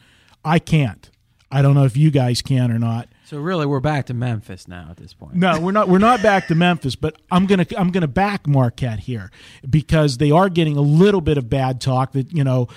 [0.45, 1.10] I can't.
[1.51, 3.09] I don't know if you guys can or not.
[3.25, 5.35] So really, we're back to Memphis now at this point.
[5.35, 5.89] No, we're not.
[5.89, 9.31] We're not back to Memphis, but I'm gonna I'm gonna back Marquette here
[9.69, 12.69] because they are getting a little bit of bad talk that you know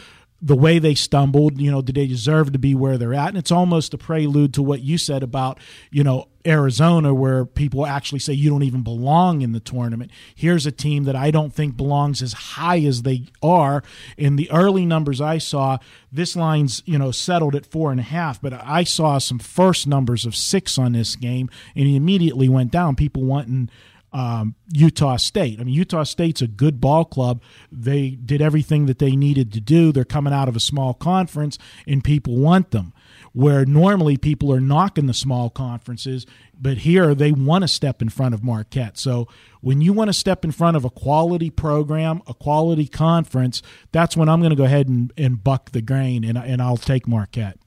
[0.45, 3.29] the way they stumbled, you know, did they deserve to be where they're at?
[3.29, 5.57] And it's almost a prelude to what you said about,
[5.89, 10.11] you know, Arizona, where people actually say you don't even belong in the tournament.
[10.35, 13.83] Here's a team that I don't think belongs as high as they are.
[14.17, 15.77] In the early numbers I saw,
[16.11, 19.87] this line's, you know, settled at four and a half, but I saw some first
[19.87, 22.97] numbers of six on this game, and he immediately went down.
[22.97, 23.69] People wanting
[24.13, 25.59] um, Utah State.
[25.59, 27.41] I mean, Utah State's a good ball club.
[27.71, 29.91] They did everything that they needed to do.
[29.91, 32.93] They're coming out of a small conference, and people want them.
[33.33, 36.27] Where normally people are knocking the small conferences,
[36.59, 38.99] but here they want to step in front of Marquette.
[38.99, 39.27] So
[39.59, 44.15] when you want to step in front of a quality program, a quality conference, that's
[44.15, 47.07] when I'm going to go ahead and, and buck the grain, and, and I'll take
[47.07, 47.57] Marquette.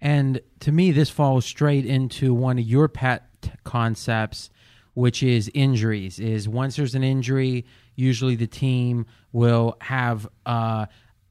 [0.00, 3.28] And to me, this falls straight into one of your pet
[3.62, 4.50] concepts
[4.94, 6.18] which is injuries.
[6.18, 10.86] Is once there's an injury, usually the team will have uh,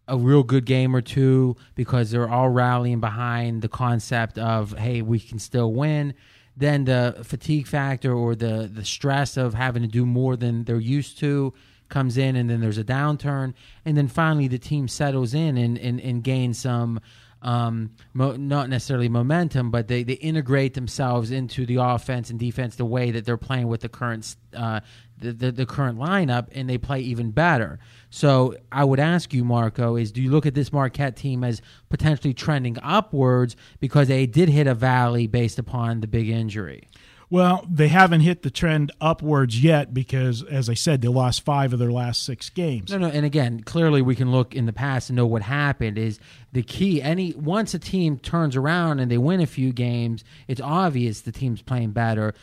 [0.07, 5.01] a real good game or two because they're all rallying behind the concept of hey,
[5.01, 6.13] we can still win.
[6.55, 10.79] Then the fatigue factor or the the stress of having to do more than they're
[10.79, 11.53] used to
[11.89, 13.53] comes in, and then there's a downturn,
[13.85, 16.99] and then finally the team settles in and and, and gains some
[17.43, 22.75] um, mo- not necessarily momentum, but they, they integrate themselves into the offense and defense
[22.75, 24.79] the way that they're playing with the current uh,
[25.19, 27.79] the, the, the current lineup, and they play even better.
[28.09, 31.61] So I would ask you, Marco, is do you look at this Marquette team as
[31.89, 36.87] potentially trending upwards because they did hit a valley based upon the big injury?
[37.33, 41.73] Well, they haven't hit the trend upwards yet because, as I said, they lost five
[41.73, 42.91] of their last six games.
[42.91, 45.97] No, no, and again, clearly we can look in the past and know what happened.
[45.97, 46.19] Is
[46.51, 47.01] the key?
[47.01, 51.31] Any once a team turns around and they win a few games, it's obvious the
[51.31, 52.35] team's playing better.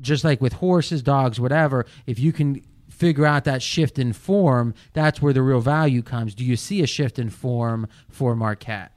[0.00, 1.84] Just like with horses, dogs, whatever.
[2.06, 6.34] If you can figure out that shift in form, that's where the real value comes.
[6.34, 8.92] Do you see a shift in form for Marquette?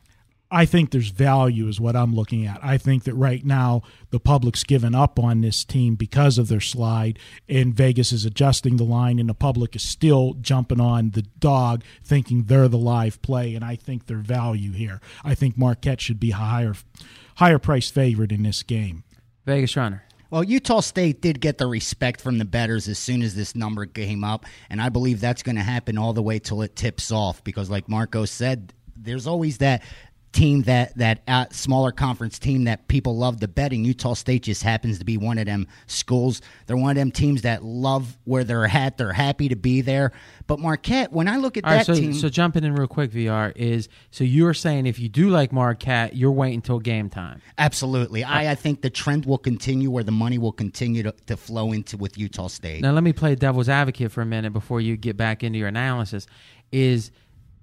[0.53, 2.63] I think there's value, is what I'm looking at.
[2.63, 6.61] I think that right now the public's given up on this team because of their
[6.61, 7.17] slide,
[7.49, 11.83] and Vegas is adjusting the line, and the public is still jumping on the dog,
[12.03, 15.01] thinking they're the live play, and I think their value here.
[15.23, 16.75] I think Marquette should be a higher,
[17.37, 19.03] higher price favorite in this game.
[19.47, 20.03] Vegas runner.
[20.29, 23.87] Well, Utah State did get the respect from the betters as soon as this number
[23.87, 27.11] came up, and I believe that's going to happen all the way till it tips
[27.11, 29.81] off because, like Marco said, there's always that
[30.33, 33.85] team that that uh, smaller conference team that people love the betting.
[33.85, 36.41] Utah State just happens to be one of them schools.
[36.65, 38.97] They're one of them teams that love where they're at.
[38.97, 40.11] They're happy to be there.
[40.47, 42.87] But Marquette, when I look at All that right, so, team, so jumping in real
[42.87, 47.09] quick, VR is so you're saying if you do like Marquette, you're waiting until game
[47.09, 47.41] time.
[47.57, 51.37] absolutely, I, I think the trend will continue where the money will continue to, to
[51.37, 52.81] flow into with Utah State.
[52.81, 55.67] Now let me play devil's advocate for a minute before you get back into your
[55.67, 56.25] analysis.
[56.71, 57.11] Is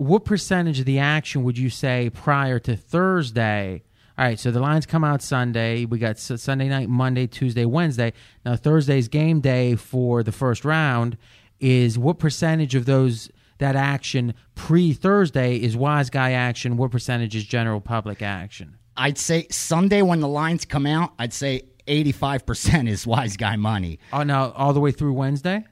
[0.01, 3.83] what percentage of the action would you say prior to Thursday?
[4.17, 5.85] All right, so the lines come out Sunday.
[5.85, 8.15] We got Sunday night, Monday, Tuesday, Wednesday.
[8.43, 11.19] Now Thursday's game day for the first round
[11.61, 16.79] is what percentage of those that action pre Thursday is wise guy action?
[16.79, 18.79] What percentage is general public action?
[18.97, 23.99] I'd say Sunday when the lines come out, I'd say 85% is wise guy money.
[24.15, 25.67] Oh, now all the way through Wednesday.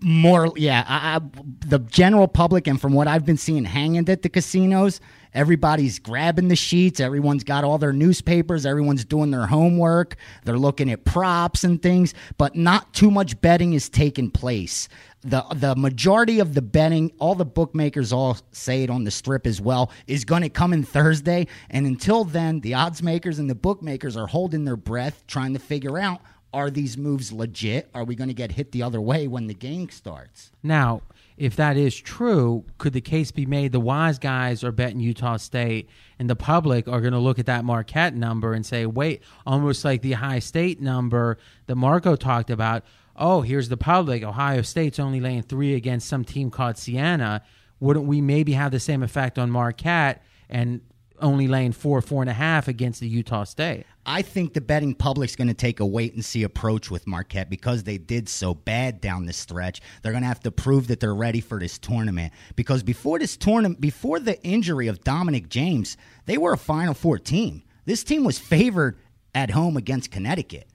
[0.00, 1.20] More yeah I, I,
[1.66, 5.00] the general public and from what i've been seeing hanging at the casinos
[5.36, 6.98] everybody's grabbing the sheets.
[6.98, 8.66] Everyone's got all their newspapers.
[8.66, 10.16] Everyone's doing their homework.
[10.44, 12.14] They're looking at props and things.
[12.38, 14.88] But not too much betting is taking place.
[15.22, 19.46] The the majority of the betting all the bookmakers all say it on the strip
[19.46, 21.46] as well is going to come in Thursday.
[21.68, 25.58] And until then the odds makers and the bookmakers are holding their breath trying to
[25.58, 26.20] figure out
[26.56, 27.90] are these moves legit?
[27.94, 30.50] Are we going to get hit the other way when the game starts?
[30.62, 31.02] Now,
[31.36, 35.36] if that is true, could the case be made the wise guys are betting Utah
[35.36, 39.22] State and the public are going to look at that Marquette number and say, wait,
[39.44, 42.84] almost like the Ohio State number that Marco talked about.
[43.16, 44.22] Oh, here's the public.
[44.22, 47.42] Ohio State's only laying three against some team called Siena.
[47.80, 50.80] Wouldn't we maybe have the same effect on Marquette and
[51.20, 53.86] only laying four, four and a half against the Utah State?
[54.04, 57.50] I think the betting public's going to take a wait and see approach with Marquette
[57.50, 59.80] because they did so bad down the stretch.
[60.02, 63.36] They're going to have to prove that they're ready for this tournament because before this
[63.36, 67.62] tournament, before the injury of Dominic James, they were a Final Four team.
[67.84, 68.98] This team was favored
[69.34, 70.68] at home against Connecticut.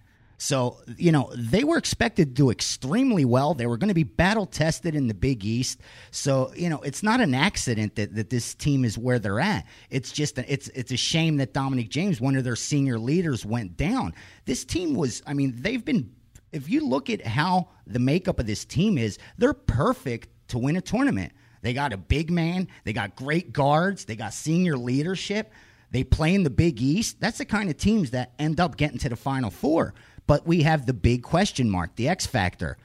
[0.43, 3.53] So, you know, they were expected to do extremely well.
[3.53, 5.79] They were going to be battle tested in the Big East.
[6.09, 9.67] So, you know, it's not an accident that, that this team is where they're at.
[9.91, 13.45] It's just a, it's it's a shame that Dominic James, one of their senior leaders,
[13.45, 14.15] went down.
[14.45, 16.11] This team was, I mean, they've been
[16.51, 20.75] if you look at how the makeup of this team is, they're perfect to win
[20.75, 21.33] a tournament.
[21.61, 22.67] They got a big man.
[22.83, 24.05] They got great guards.
[24.05, 25.53] They got senior leadership.
[25.91, 27.19] They play in the Big East.
[27.19, 29.93] That's the kind of teams that end up getting to the Final Four.
[30.27, 32.77] But we have the big question mark, the X factor.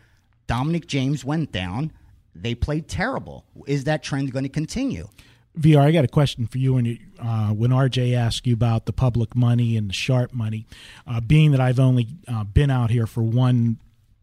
[0.46, 1.92] Dominic James went down.
[2.34, 3.44] They played terrible.
[3.66, 5.08] Is that trend going to continue?
[5.58, 6.74] VR, I got a question for you.
[6.74, 10.66] When you, uh, when RJ asked you about the public money and the sharp money,
[11.06, 13.78] uh, being that I've only uh, been out here for one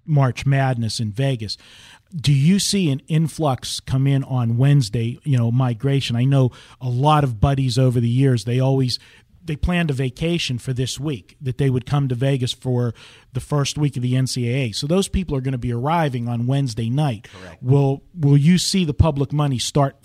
[0.06, 1.58] March Madness in Vegas,
[2.16, 5.18] do you see an influx come in on Wednesday?
[5.24, 6.16] You know, migration.
[6.16, 8.44] I know a lot of buddies over the years.
[8.46, 9.00] They always
[9.46, 12.94] they planned a vacation for this week that they would come to Vegas for
[13.34, 14.76] the first week of the NCAA.
[14.76, 17.28] So those people are going to be arriving on Wednesday night.
[17.42, 17.62] Correct.
[17.62, 19.96] Will will you see the public money start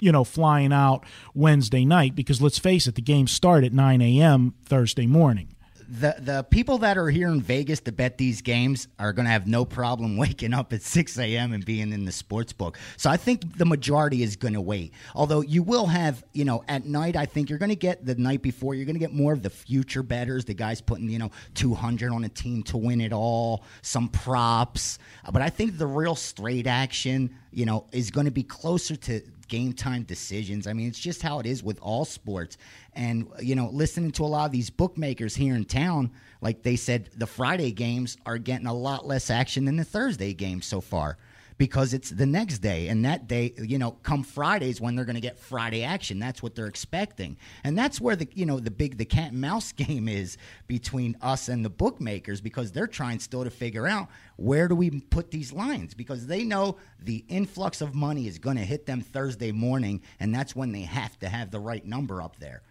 [0.00, 4.00] you know flying out Wednesday night because let's face it the games start at 9
[4.02, 4.54] a.m.
[4.64, 5.55] Thursday morning.
[5.88, 9.30] The the people that are here in Vegas to bet these games are going to
[9.30, 11.52] have no problem waking up at 6 a.m.
[11.52, 12.78] and being in the sports book.
[12.96, 14.92] So I think the majority is going to wait.
[15.14, 18.14] Although you will have, you know, at night, I think you're going to get the
[18.14, 21.18] night before, you're going to get more of the future betters, the guys putting, you
[21.18, 24.98] know, 200 on a team to win it all, some props.
[25.30, 29.20] But I think the real straight action, you know, is going to be closer to
[29.48, 30.66] game time decisions.
[30.66, 32.56] I mean, it's just how it is with all sports.
[32.94, 36.76] And, you know, listening to a lot of these bookmakers here in town, like they
[36.76, 40.80] said, the Friday games are getting a lot less action than the Thursday games so
[40.80, 41.18] far
[41.58, 42.88] because it's the next day.
[42.88, 46.18] And that day, you know, come Fridays when they're going to get Friday action.
[46.18, 47.36] That's what they're expecting.
[47.64, 50.36] And that's where the, you know, the big, the cat and mouse game is
[50.66, 55.00] between us and the bookmakers because they're trying still to figure out where do we
[55.00, 59.00] put these lines because they know the influx of money is going to hit them
[59.00, 60.02] Thursday morning.
[60.20, 62.62] And that's when they have to have the right number up there.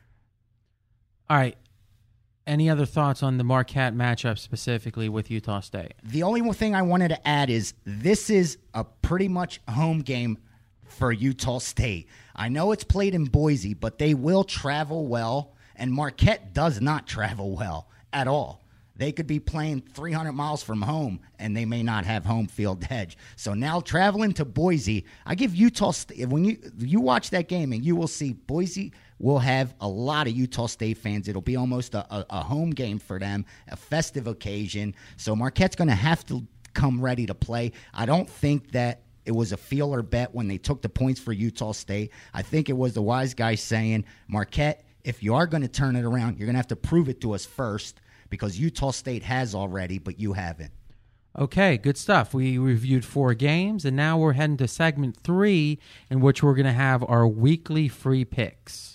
[1.28, 1.58] All right.
[2.48, 5.96] Any other thoughts on the Marquette matchup specifically with Utah State?
[6.04, 10.38] The only thing I wanted to add is this is a pretty much home game
[10.88, 12.08] for Utah State.
[12.36, 17.08] I know it's played in Boise, but they will travel well, and Marquette does not
[17.08, 18.62] travel well at all.
[18.98, 22.86] They could be playing 300 miles from home, and they may not have home field
[22.92, 23.18] edge.
[23.38, 26.30] So now traveling to Boise, I give Utah State.
[26.30, 30.28] When you you watch that game, and you will see Boise will have a lot
[30.28, 31.28] of Utah State fans.
[31.28, 34.96] It'll be almost a, a, a home game for them, a festive occasion.
[35.18, 37.72] So Marquette's going to have to come ready to play.
[37.94, 41.34] I don't think that it was a feeler bet when they took the points for
[41.34, 42.12] Utah State.
[42.34, 45.96] I think it was the wise guy saying, Marquette, if you are going to turn
[45.96, 49.24] it around, you're going to have to prove it to us first because Utah State
[49.24, 50.72] has already, but you haven't.
[51.38, 52.34] Okay, good stuff.
[52.34, 56.66] We reviewed four games, and now we're heading to segment three, in which we're going
[56.66, 58.95] to have our weekly free picks.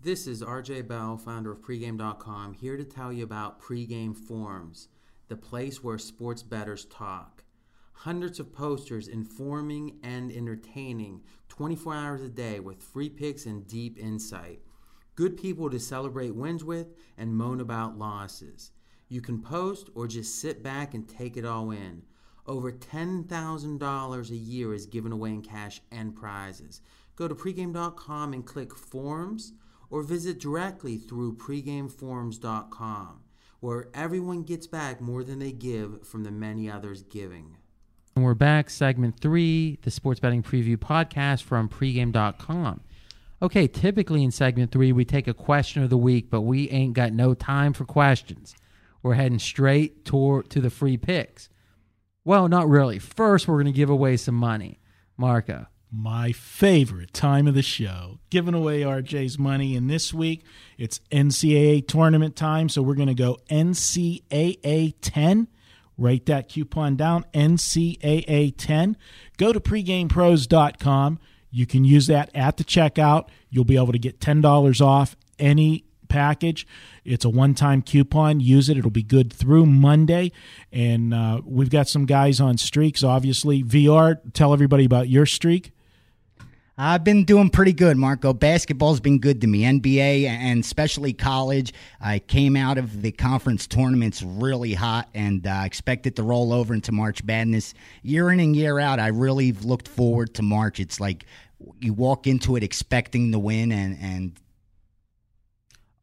[0.00, 4.86] This is RJ Bell, founder of pregame.com, here to tell you about Pregame Forums,
[5.26, 7.42] the place where sports bettors talk.
[7.92, 13.98] Hundreds of posters informing and entertaining 24 hours a day with free picks and deep
[13.98, 14.60] insight.
[15.16, 18.70] Good people to celebrate wins with and moan about losses.
[19.08, 22.04] You can post or just sit back and take it all in.
[22.46, 26.82] Over $10,000 a year is given away in cash and prizes.
[27.16, 29.54] Go to pregame.com and click forums
[29.90, 33.20] or visit directly through pregameforums.com,
[33.60, 37.56] where everyone gets back more than they give from the many others giving.
[38.14, 42.80] And we're back, segment three, the sports betting preview podcast from pregame.com.
[43.40, 46.94] Okay, typically in segment three, we take a question of the week, but we ain't
[46.94, 48.56] got no time for questions.
[49.02, 51.48] We're heading straight toward to the free picks.
[52.24, 52.98] Well, not really.
[52.98, 54.80] First, we're going to give away some money.
[55.16, 59.74] Marco, my favorite time of the show, giving away RJ's money.
[59.74, 60.44] And this week,
[60.76, 62.68] it's NCAA tournament time.
[62.68, 65.48] So we're going to go NCAA 10.
[65.96, 68.96] Write that coupon down, NCAA 10.
[69.36, 71.18] Go to pregamepros.com.
[71.50, 73.28] You can use that at the checkout.
[73.50, 76.66] You'll be able to get $10 off any package.
[77.04, 78.40] It's a one time coupon.
[78.40, 78.76] Use it.
[78.76, 80.32] It'll be good through Monday.
[80.72, 83.62] And uh, we've got some guys on streaks, obviously.
[83.62, 85.72] VR, tell everybody about your streak.
[86.80, 88.32] I've been doing pretty good, Marco.
[88.32, 89.62] Basketball's been good to me.
[89.62, 91.72] NBA and especially college.
[92.00, 96.72] I came out of the conference tournaments really hot and uh, expected to roll over
[96.72, 97.74] into March Madness.
[98.04, 100.78] Year in and year out, I really looked forward to March.
[100.78, 101.26] It's like
[101.80, 104.40] you walk into it expecting to win and, and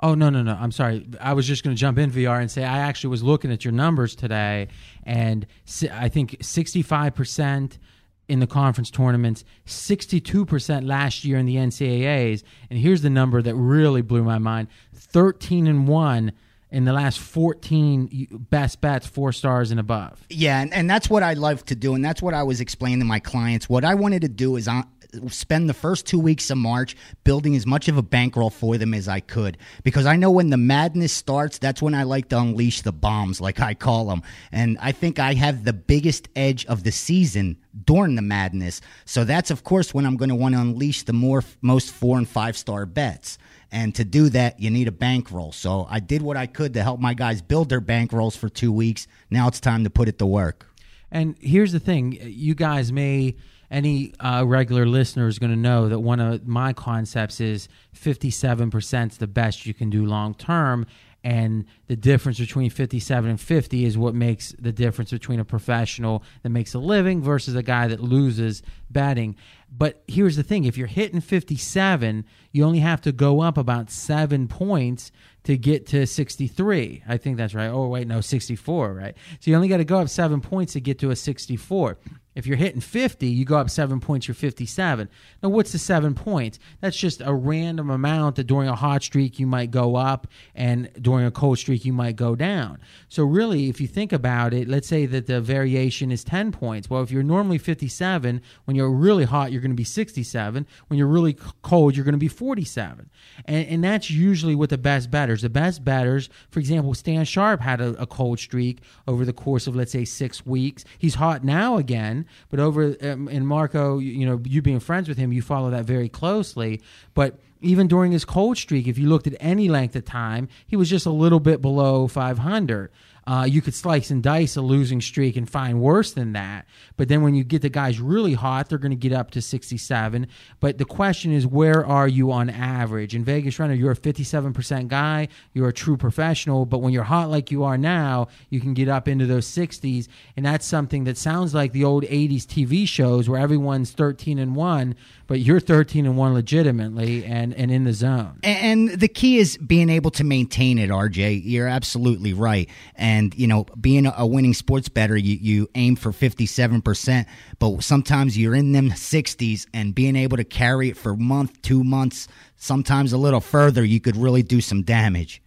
[0.02, 0.58] Oh no no no!
[0.60, 1.08] I'm sorry.
[1.22, 3.64] I was just going to jump in VR and say I actually was looking at
[3.64, 4.68] your numbers today,
[5.04, 5.48] and
[5.90, 7.80] I think 65 percent
[8.28, 13.42] in the conference tournaments, 62 percent last year in the NCAA's, and here's the number
[13.42, 16.32] that really blew my mind: 13 and one
[16.72, 20.26] in the last 14 best bets, four stars and above.
[20.30, 23.00] Yeah, and, and that's what I love to do, and that's what I was explaining
[23.00, 23.70] to my clients.
[23.70, 24.86] What I wanted to do is on,
[25.30, 28.94] spend the first two weeks of March building as much of a bankroll for them
[28.94, 32.40] as I could, because I know when the madness starts, that's when I like to
[32.40, 36.66] unleash the bombs, like I call them, and I think I have the biggest edge
[36.66, 38.82] of the season during the madness.
[39.06, 42.18] So that's of course when I'm going to want to unleash the more most four
[42.18, 43.38] and five star bets.
[43.72, 45.52] And to do that, you need a bankroll.
[45.52, 48.72] So I did what I could to help my guys build their bankrolls for two
[48.72, 49.08] weeks.
[49.30, 50.68] Now it's time to put it to work.
[51.12, 53.36] And here's the thing: you guys may
[53.72, 59.12] any uh, regular listener is going to know that one of my concepts is 57%
[59.12, 60.86] is the best you can do long term.
[61.26, 66.24] And the difference between 57 and 50 is what makes the difference between a professional
[66.44, 68.62] that makes a living versus a guy that loses
[68.92, 69.36] betting.
[69.76, 73.90] But here's the thing if you're hitting 57, you only have to go up about
[73.90, 75.12] seven points
[75.46, 77.04] to get to 63.
[77.08, 77.70] I think that's right.
[77.70, 79.16] Oh, wait, no, 64, right?
[79.40, 81.98] So you only got to go up seven points to get to a 64.
[82.36, 85.10] If you're hitting 50, you go up seven points, you're 57.
[85.42, 86.60] Now, what's the seven points?
[86.82, 90.90] That's just a random amount that during a hot streak you might go up, and
[91.02, 92.80] during a cold streak you might go down.
[93.08, 96.90] So, really, if you think about it, let's say that the variation is 10 points.
[96.90, 100.68] Well, if you're normally 57, when you're really hot, you're going to be 67.
[100.88, 103.10] When you're really cold, you're going to be 47.
[103.46, 105.42] And, and that's usually what the best betters.
[105.42, 109.68] The best betters, for example, Stan Sharp had a, a cold streak over the course
[109.68, 110.84] of, let's say, six weeks.
[110.98, 115.18] He's hot now again, but over um, and Marco, you know, you being friends with
[115.18, 116.82] him, you follow that very closely.
[117.14, 120.76] But even during his cold streak, if you looked at any length of time, he
[120.76, 122.92] was just a little bit below 500.
[123.28, 126.68] Uh, you could slice and dice a losing streak and find worse than that.
[126.96, 129.42] But then when you get the guys really hot, they're going to get up to
[129.42, 130.28] 67.
[130.60, 133.16] But the question is, where are you on average?
[133.16, 136.68] In Vegas Runner, you're a 57% guy, you're a true professional.
[136.68, 140.08] But when you're hot like you are now, you can get up into those 60s.
[140.38, 144.56] And that's something that sounds like the old 80s TV shows where everyone's 13 and
[144.56, 144.96] 1,
[145.26, 148.40] but you're 13 and 1 legitimately and, and in the zone.
[148.44, 151.42] And the key is being able to maintain it, RJ.
[151.44, 152.70] You're absolutely right.
[152.94, 157.26] And, you know, being a winning sports better, you, you aim for 57%,
[157.60, 161.84] but sometimes you're in them 60s and being able to carry it for month, two
[161.84, 165.42] months, sometimes a little further, you could really do some damage.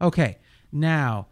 [0.00, 0.38] Okay,
[0.72, 1.26] now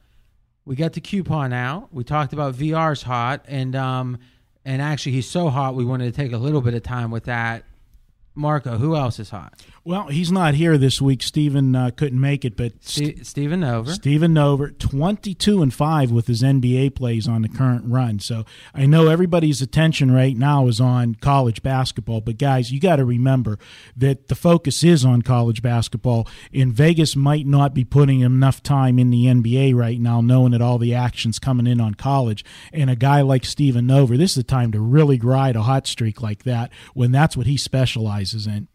[0.65, 1.89] we got the coupon out.
[1.93, 4.19] We talked about VR's hot, and um,
[4.65, 7.25] and actually he's so hot we wanted to take a little bit of time with
[7.25, 7.65] that.
[8.35, 9.55] Marco, who else is hot?
[9.89, 11.23] Well, he's not here this week.
[11.23, 13.89] Stephen uh, couldn't make it, but Ste Steven Nover.
[13.95, 18.19] Steven Nover, 22 and 5 with his NBA plays on the current run.
[18.19, 22.97] So I know everybody's attention right now is on college basketball, but guys, you got
[22.97, 23.59] to remember
[23.97, 26.29] that the focus is on college basketball.
[26.53, 30.61] In Vegas might not be putting enough time in the NBA right now, knowing that
[30.61, 32.45] all the action's coming in on college.
[32.75, 35.87] And a guy like Steven Nover, this is the time to really ride a hot
[35.87, 38.69] streak like that when that's what he specializes in.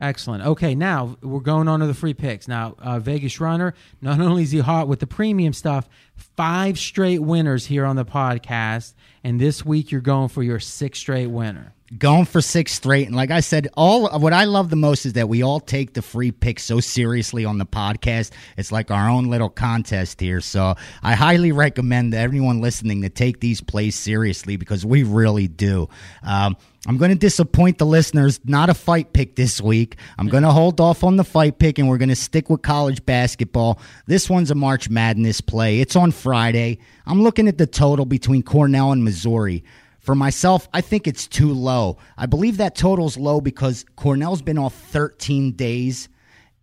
[0.00, 0.44] Excellent.
[0.44, 2.46] Okay, now we're going on to the free picks.
[2.46, 5.88] Now, uh, Vegas Runner, not only is he hot with the premium stuff,
[6.36, 8.94] five straight winners here on the podcast.
[9.24, 11.74] And this week you're going for your sixth straight winner.
[11.98, 13.06] going for six straight.
[13.08, 15.94] And like I said, all what I love the most is that we all take
[15.94, 18.30] the free picks so seriously on the podcast.
[18.56, 20.40] It's like our own little contest here.
[20.40, 25.88] So I highly recommend everyone listening to take these plays seriously because we really do.
[26.22, 26.56] Um,
[26.88, 28.40] I'm going to disappoint the listeners.
[28.46, 29.96] Not a fight pick this week.
[30.16, 32.62] I'm going to hold off on the fight pick and we're going to stick with
[32.62, 33.78] college basketball.
[34.06, 35.80] This one's a March Madness play.
[35.80, 36.78] It's on Friday.
[37.04, 39.64] I'm looking at the total between Cornell and Missouri.
[40.00, 41.98] For myself, I think it's too low.
[42.16, 46.08] I believe that total's low because Cornell's been off 13 days.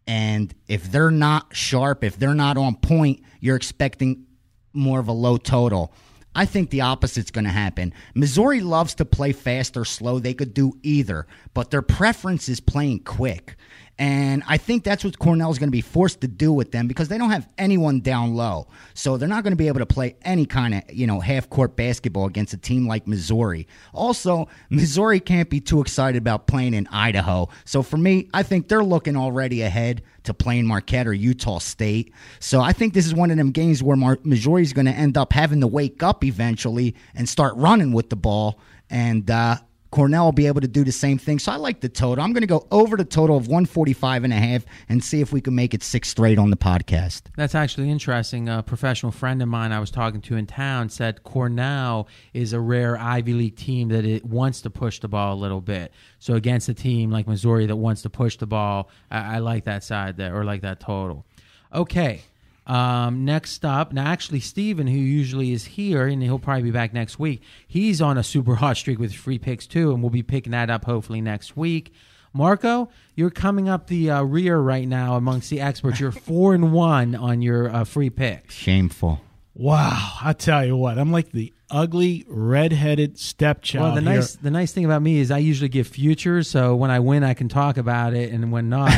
[0.07, 4.25] And if they're not sharp, if they're not on point, you're expecting
[4.73, 5.93] more of a low total.
[6.35, 7.93] I think the opposite's going to happen.
[8.13, 10.19] Missouri loves to play fast or slow.
[10.19, 13.55] They could do either, but their preference is playing quick.
[13.97, 17.07] And I think that's what Cornell's going to be forced to do with them because
[17.07, 18.67] they don't have anyone down low.
[18.93, 21.49] So they're not going to be able to play any kind of, you know, half
[21.49, 23.67] court basketball against a team like Missouri.
[23.93, 27.47] Also, Missouri can't be too excited about playing in Idaho.
[27.63, 32.13] So for me, I think they're looking already ahead to playing Marquette or Utah State.
[32.39, 35.17] So I think this is one of them games where Mar- Missouri's going to end
[35.17, 38.59] up having to wake up eventually and start running with the ball.
[38.89, 39.57] And, uh,
[39.95, 41.39] Cornell will be able to do the same thing.
[41.39, 42.21] So I like the total.
[42.21, 45.31] I'm going to go over the total of 145 and a half and see if
[45.31, 47.21] we can make it six straight on the podcast.
[47.37, 48.49] That's actually interesting.
[48.49, 52.59] A professional friend of mine I was talking to in town said Cornell is a
[52.59, 55.93] rare Ivy League team that it wants to push the ball a little bit.
[56.19, 59.63] So against a team like Missouri that wants to push the ball, I, I like
[59.63, 61.25] that side there or like that total.
[61.73, 62.21] Okay,
[62.67, 66.93] Um, next up, now actually, Steven, who usually is here, and he'll probably be back
[66.93, 70.23] next week, he's on a super hot streak with free picks too, and we'll be
[70.23, 71.93] picking that up hopefully next week.
[72.33, 75.99] Marco, you're coming up the uh, rear right now amongst the experts.
[75.99, 78.55] You're four and one on your uh, free picks.
[78.55, 79.21] Shameful.
[79.53, 83.83] Wow, I tell you what, I'm like the ugly red-headed stepchild.
[83.83, 84.19] Well, the here.
[84.19, 87.23] nice the nice thing about me is I usually give futures, so when I win,
[87.23, 88.91] I can talk about it, and when not,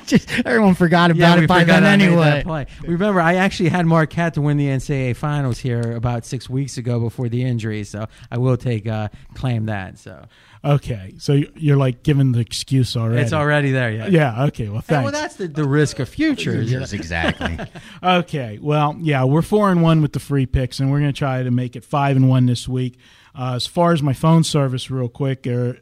[0.06, 2.42] Just, everyone forgot about we it by then anyway.
[2.44, 2.66] play.
[2.82, 7.00] Remember, I actually had Marquette to win the NCAA finals here about six weeks ago
[7.00, 9.98] before the injury, so I will take uh, claim that.
[9.98, 10.24] So
[10.64, 13.20] Okay, so you're like giving the excuse already.
[13.22, 13.90] it's already there.
[13.90, 14.06] Yeah.
[14.06, 14.44] Yeah.
[14.44, 14.68] Okay.
[14.68, 15.12] Well, Hey, thanks.
[15.12, 16.70] well, that's the, the risk of futures.
[16.70, 17.58] Yes, exactly.
[18.02, 18.58] Okay.
[18.60, 21.42] Well, yeah, we're four and one with the free picks, and we're going to try
[21.42, 22.98] to make it five and one this week.
[23.34, 25.72] Uh, as far as my phone service, real quick, uh,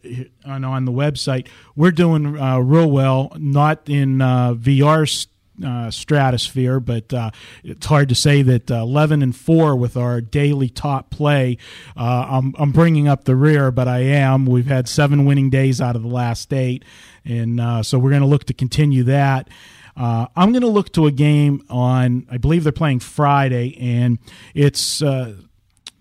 [0.45, 3.33] on, on the website, we're doing uh, real well.
[3.37, 5.27] Not in uh, VR
[5.65, 7.31] uh, stratosphere, but uh,
[7.65, 11.59] it's hard to say that uh, 11 and 4 with our daily top play.
[11.97, 14.47] Uh, I'm, I'm bringing up the rear, but I am.
[14.47, 16.85] We've had seven winning days out of the last eight,
[17.25, 19.49] and uh, so we're going to look to continue that.
[19.97, 24.19] I'm going to look to a game on, I believe they're playing Friday, and
[24.55, 25.03] it's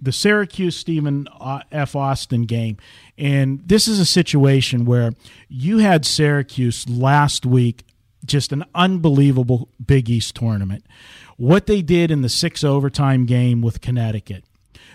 [0.01, 1.95] the Syracuse Stephen uh, F.
[1.95, 2.77] Austin game.
[3.17, 5.11] And this is a situation where
[5.47, 7.83] you had Syracuse last week,
[8.25, 10.85] just an unbelievable Big East tournament.
[11.37, 14.43] What they did in the six overtime game with Connecticut,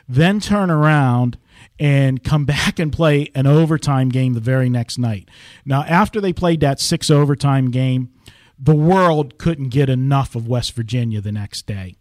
[0.09, 1.39] then turn around
[1.79, 5.29] and come back and play an overtime game the very next night.
[5.65, 8.11] Now, after they played that six overtime game,
[8.59, 11.97] the world couldn't get enough of West Virginia the next day.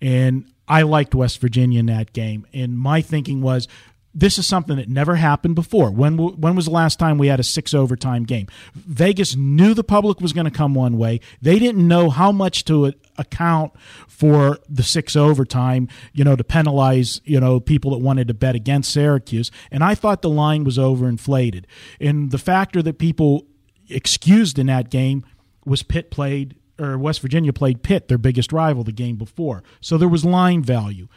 [0.00, 2.46] And I liked West Virginia in that game.
[2.52, 3.66] And my thinking was,
[4.14, 5.90] this is something that never happened before.
[5.90, 8.48] When when was the last time we had a six overtime game?
[8.74, 11.20] Vegas knew the public was going to come one way.
[11.40, 13.72] They didn't know how much to account
[14.08, 18.54] for the six overtime, you know, to penalize, you know, people that wanted to bet
[18.54, 19.50] against Syracuse.
[19.70, 21.64] And I thought the line was overinflated.
[22.00, 23.46] And the factor that people
[23.88, 25.24] excused in that game
[25.64, 29.62] was Pitt played or West Virginia played Pitt, their biggest rival, the game before.
[29.80, 31.08] So there was line value.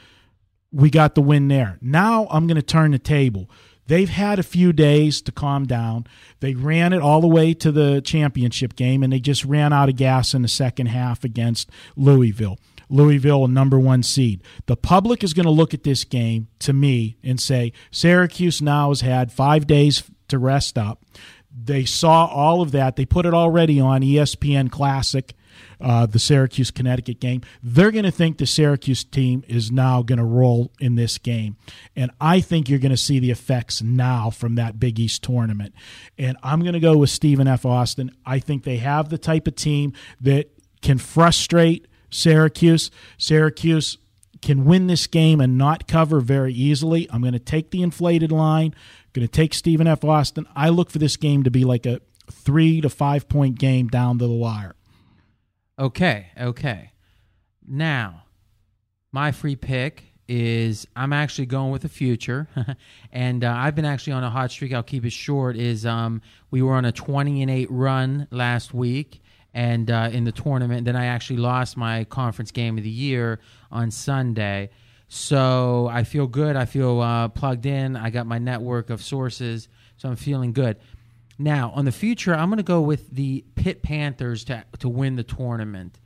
[0.71, 1.77] We got the win there.
[1.81, 3.49] Now I'm going to turn the table.
[3.87, 6.05] They've had a few days to calm down.
[6.39, 9.89] They ran it all the way to the championship game, and they just ran out
[9.89, 12.57] of gas in the second half against Louisville.
[12.87, 14.43] Louisville, a number one seed.
[14.67, 18.89] The public is going to look at this game to me and say Syracuse now
[18.89, 21.03] has had five days to rest up.
[21.53, 22.95] They saw all of that.
[22.95, 25.33] They put it already on ESPN Classic,
[25.81, 27.41] uh, the Syracuse Connecticut game.
[27.61, 31.57] They're going to think the Syracuse team is now going to roll in this game.
[31.95, 35.73] And I think you're going to see the effects now from that Big East tournament.
[36.17, 37.65] And I'm going to go with Stephen F.
[37.65, 38.11] Austin.
[38.25, 40.49] I think they have the type of team that
[40.81, 42.91] can frustrate Syracuse.
[43.17, 43.97] Syracuse
[44.41, 47.07] can win this game and not cover very easily.
[47.11, 48.73] I'm going to take the inflated line.
[48.73, 50.03] I'm Going to take Stephen F.
[50.03, 50.47] Austin.
[50.55, 52.01] I look for this game to be like a
[52.31, 54.75] three to five point game down to the wire.
[55.79, 56.91] Okay, okay.
[57.67, 58.23] Now,
[59.11, 62.47] my free pick is I'm actually going with the future,
[63.11, 64.73] and uh, I've been actually on a hot streak.
[64.73, 65.57] I'll keep it short.
[65.57, 69.21] Is um, we were on a 20 and eight run last week,
[69.53, 73.39] and uh, in the tournament, then I actually lost my conference game of the year
[73.71, 74.69] on Sunday.
[75.09, 76.55] So I feel good.
[76.55, 77.97] I feel uh, plugged in.
[77.97, 79.67] I got my network of sources,
[79.97, 80.77] so I'm feeling good.
[81.41, 85.15] Now, on the future, I'm going to go with the Pitt Panthers to to win
[85.15, 85.99] the tournament.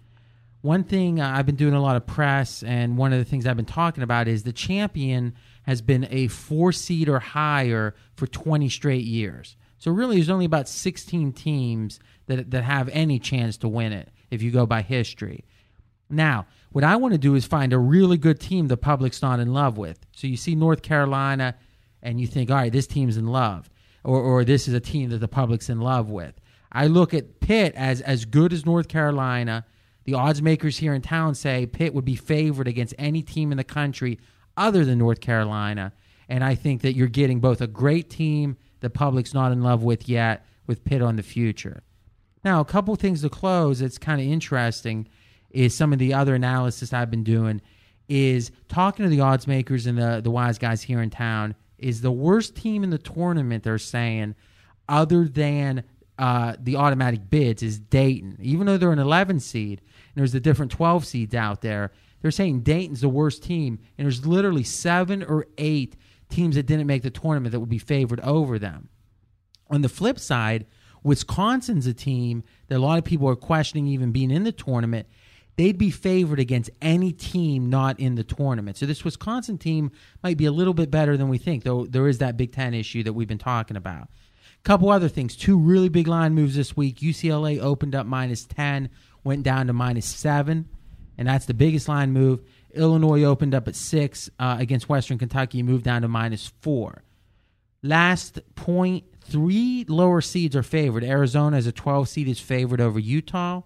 [0.61, 3.45] One thing uh, I've been doing a lot of press, and one of the things
[3.45, 8.27] I've been talking about is the champion has been a four seed or higher for
[8.27, 9.57] 20 straight years.
[9.77, 14.09] So really, there's only about 16 teams that that have any chance to win it
[14.31, 15.43] if you go by history.
[16.09, 19.41] Now, what I want to do is find a really good team the public's not
[19.41, 19.99] in love with.
[20.13, 21.55] So you see North Carolina,
[22.01, 23.69] and you think, all right, this team's in love,
[24.05, 26.39] or or this is a team that the public's in love with.
[26.71, 29.65] I look at Pitt as as good as North Carolina.
[30.05, 33.57] The odds makers here in town say Pitt would be favored against any team in
[33.57, 34.19] the country
[34.55, 35.93] other than North Carolina.
[36.29, 39.81] And I think that you're getting both a great team the public's not in love
[39.81, 41.81] with yet, with Pitt on the future.
[42.43, 45.07] Now, a couple things to close that's kind of interesting
[45.49, 47.61] is some of the other analysis I've been doing
[48.07, 51.55] is talking to the odds makers and the, the wise guys here in town
[51.85, 54.33] is the worst team in the tournament they're saying
[54.89, 55.83] other than
[56.17, 58.39] uh, the automatic bids is Dayton.
[58.41, 62.31] Even though they're an 11 seed and there's the different 12 seeds out there, they're
[62.31, 63.77] saying Dayton's the worst team.
[63.97, 65.95] And there's literally seven or eight
[66.27, 68.89] teams that didn't make the tournament that would be favored over them.
[69.69, 70.65] On the flip side,
[71.03, 75.07] Wisconsin's a team that a lot of people are questioning even being in the tournament.
[75.55, 78.77] They'd be favored against any team not in the tournament.
[78.77, 79.91] So this Wisconsin team
[80.23, 82.73] might be a little bit better than we think, though there is that Big Ten
[82.73, 84.09] issue that we've been talking about.
[84.63, 85.35] Couple other things.
[85.35, 86.97] Two really big line moves this week.
[86.97, 88.89] UCLA opened up minus 10,
[89.23, 90.67] went down to minus 7,
[91.19, 92.41] and that's the biggest line move.
[92.73, 97.03] Illinois opened up at 6 uh, against Western Kentucky, moved down to minus 4.
[97.83, 101.03] Last point three lower seeds are favored.
[101.03, 103.61] Arizona as a 12 seed is favored over Utah.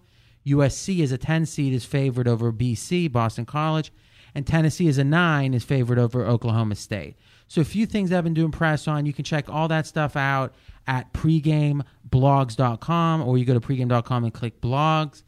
[0.46, 3.92] USC as a 10 seed is favored over BC, Boston College.
[4.36, 7.16] And Tennessee as a 9 is favored over Oklahoma State.
[7.48, 9.08] So a few things I've been doing press on.
[9.08, 10.54] You can check all that stuff out
[10.88, 15.24] at pregameblogs.com or you go to pregame.com and click blogs.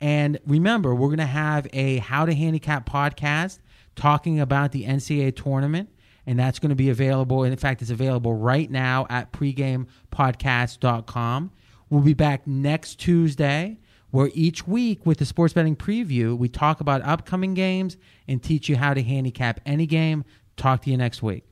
[0.00, 3.58] And remember, we're going to have a How to Handicap podcast
[3.96, 5.88] talking about the NCAA tournament.
[6.26, 7.42] And that's going to be available.
[7.42, 11.50] And in fact, it's available right now at pregamepodcast.com.
[11.90, 13.78] We'll be back next Tuesday,
[14.14, 17.96] where each week with the sports betting preview, we talk about upcoming games
[18.28, 20.24] and teach you how to handicap any game.
[20.56, 21.42] Talk to you next week.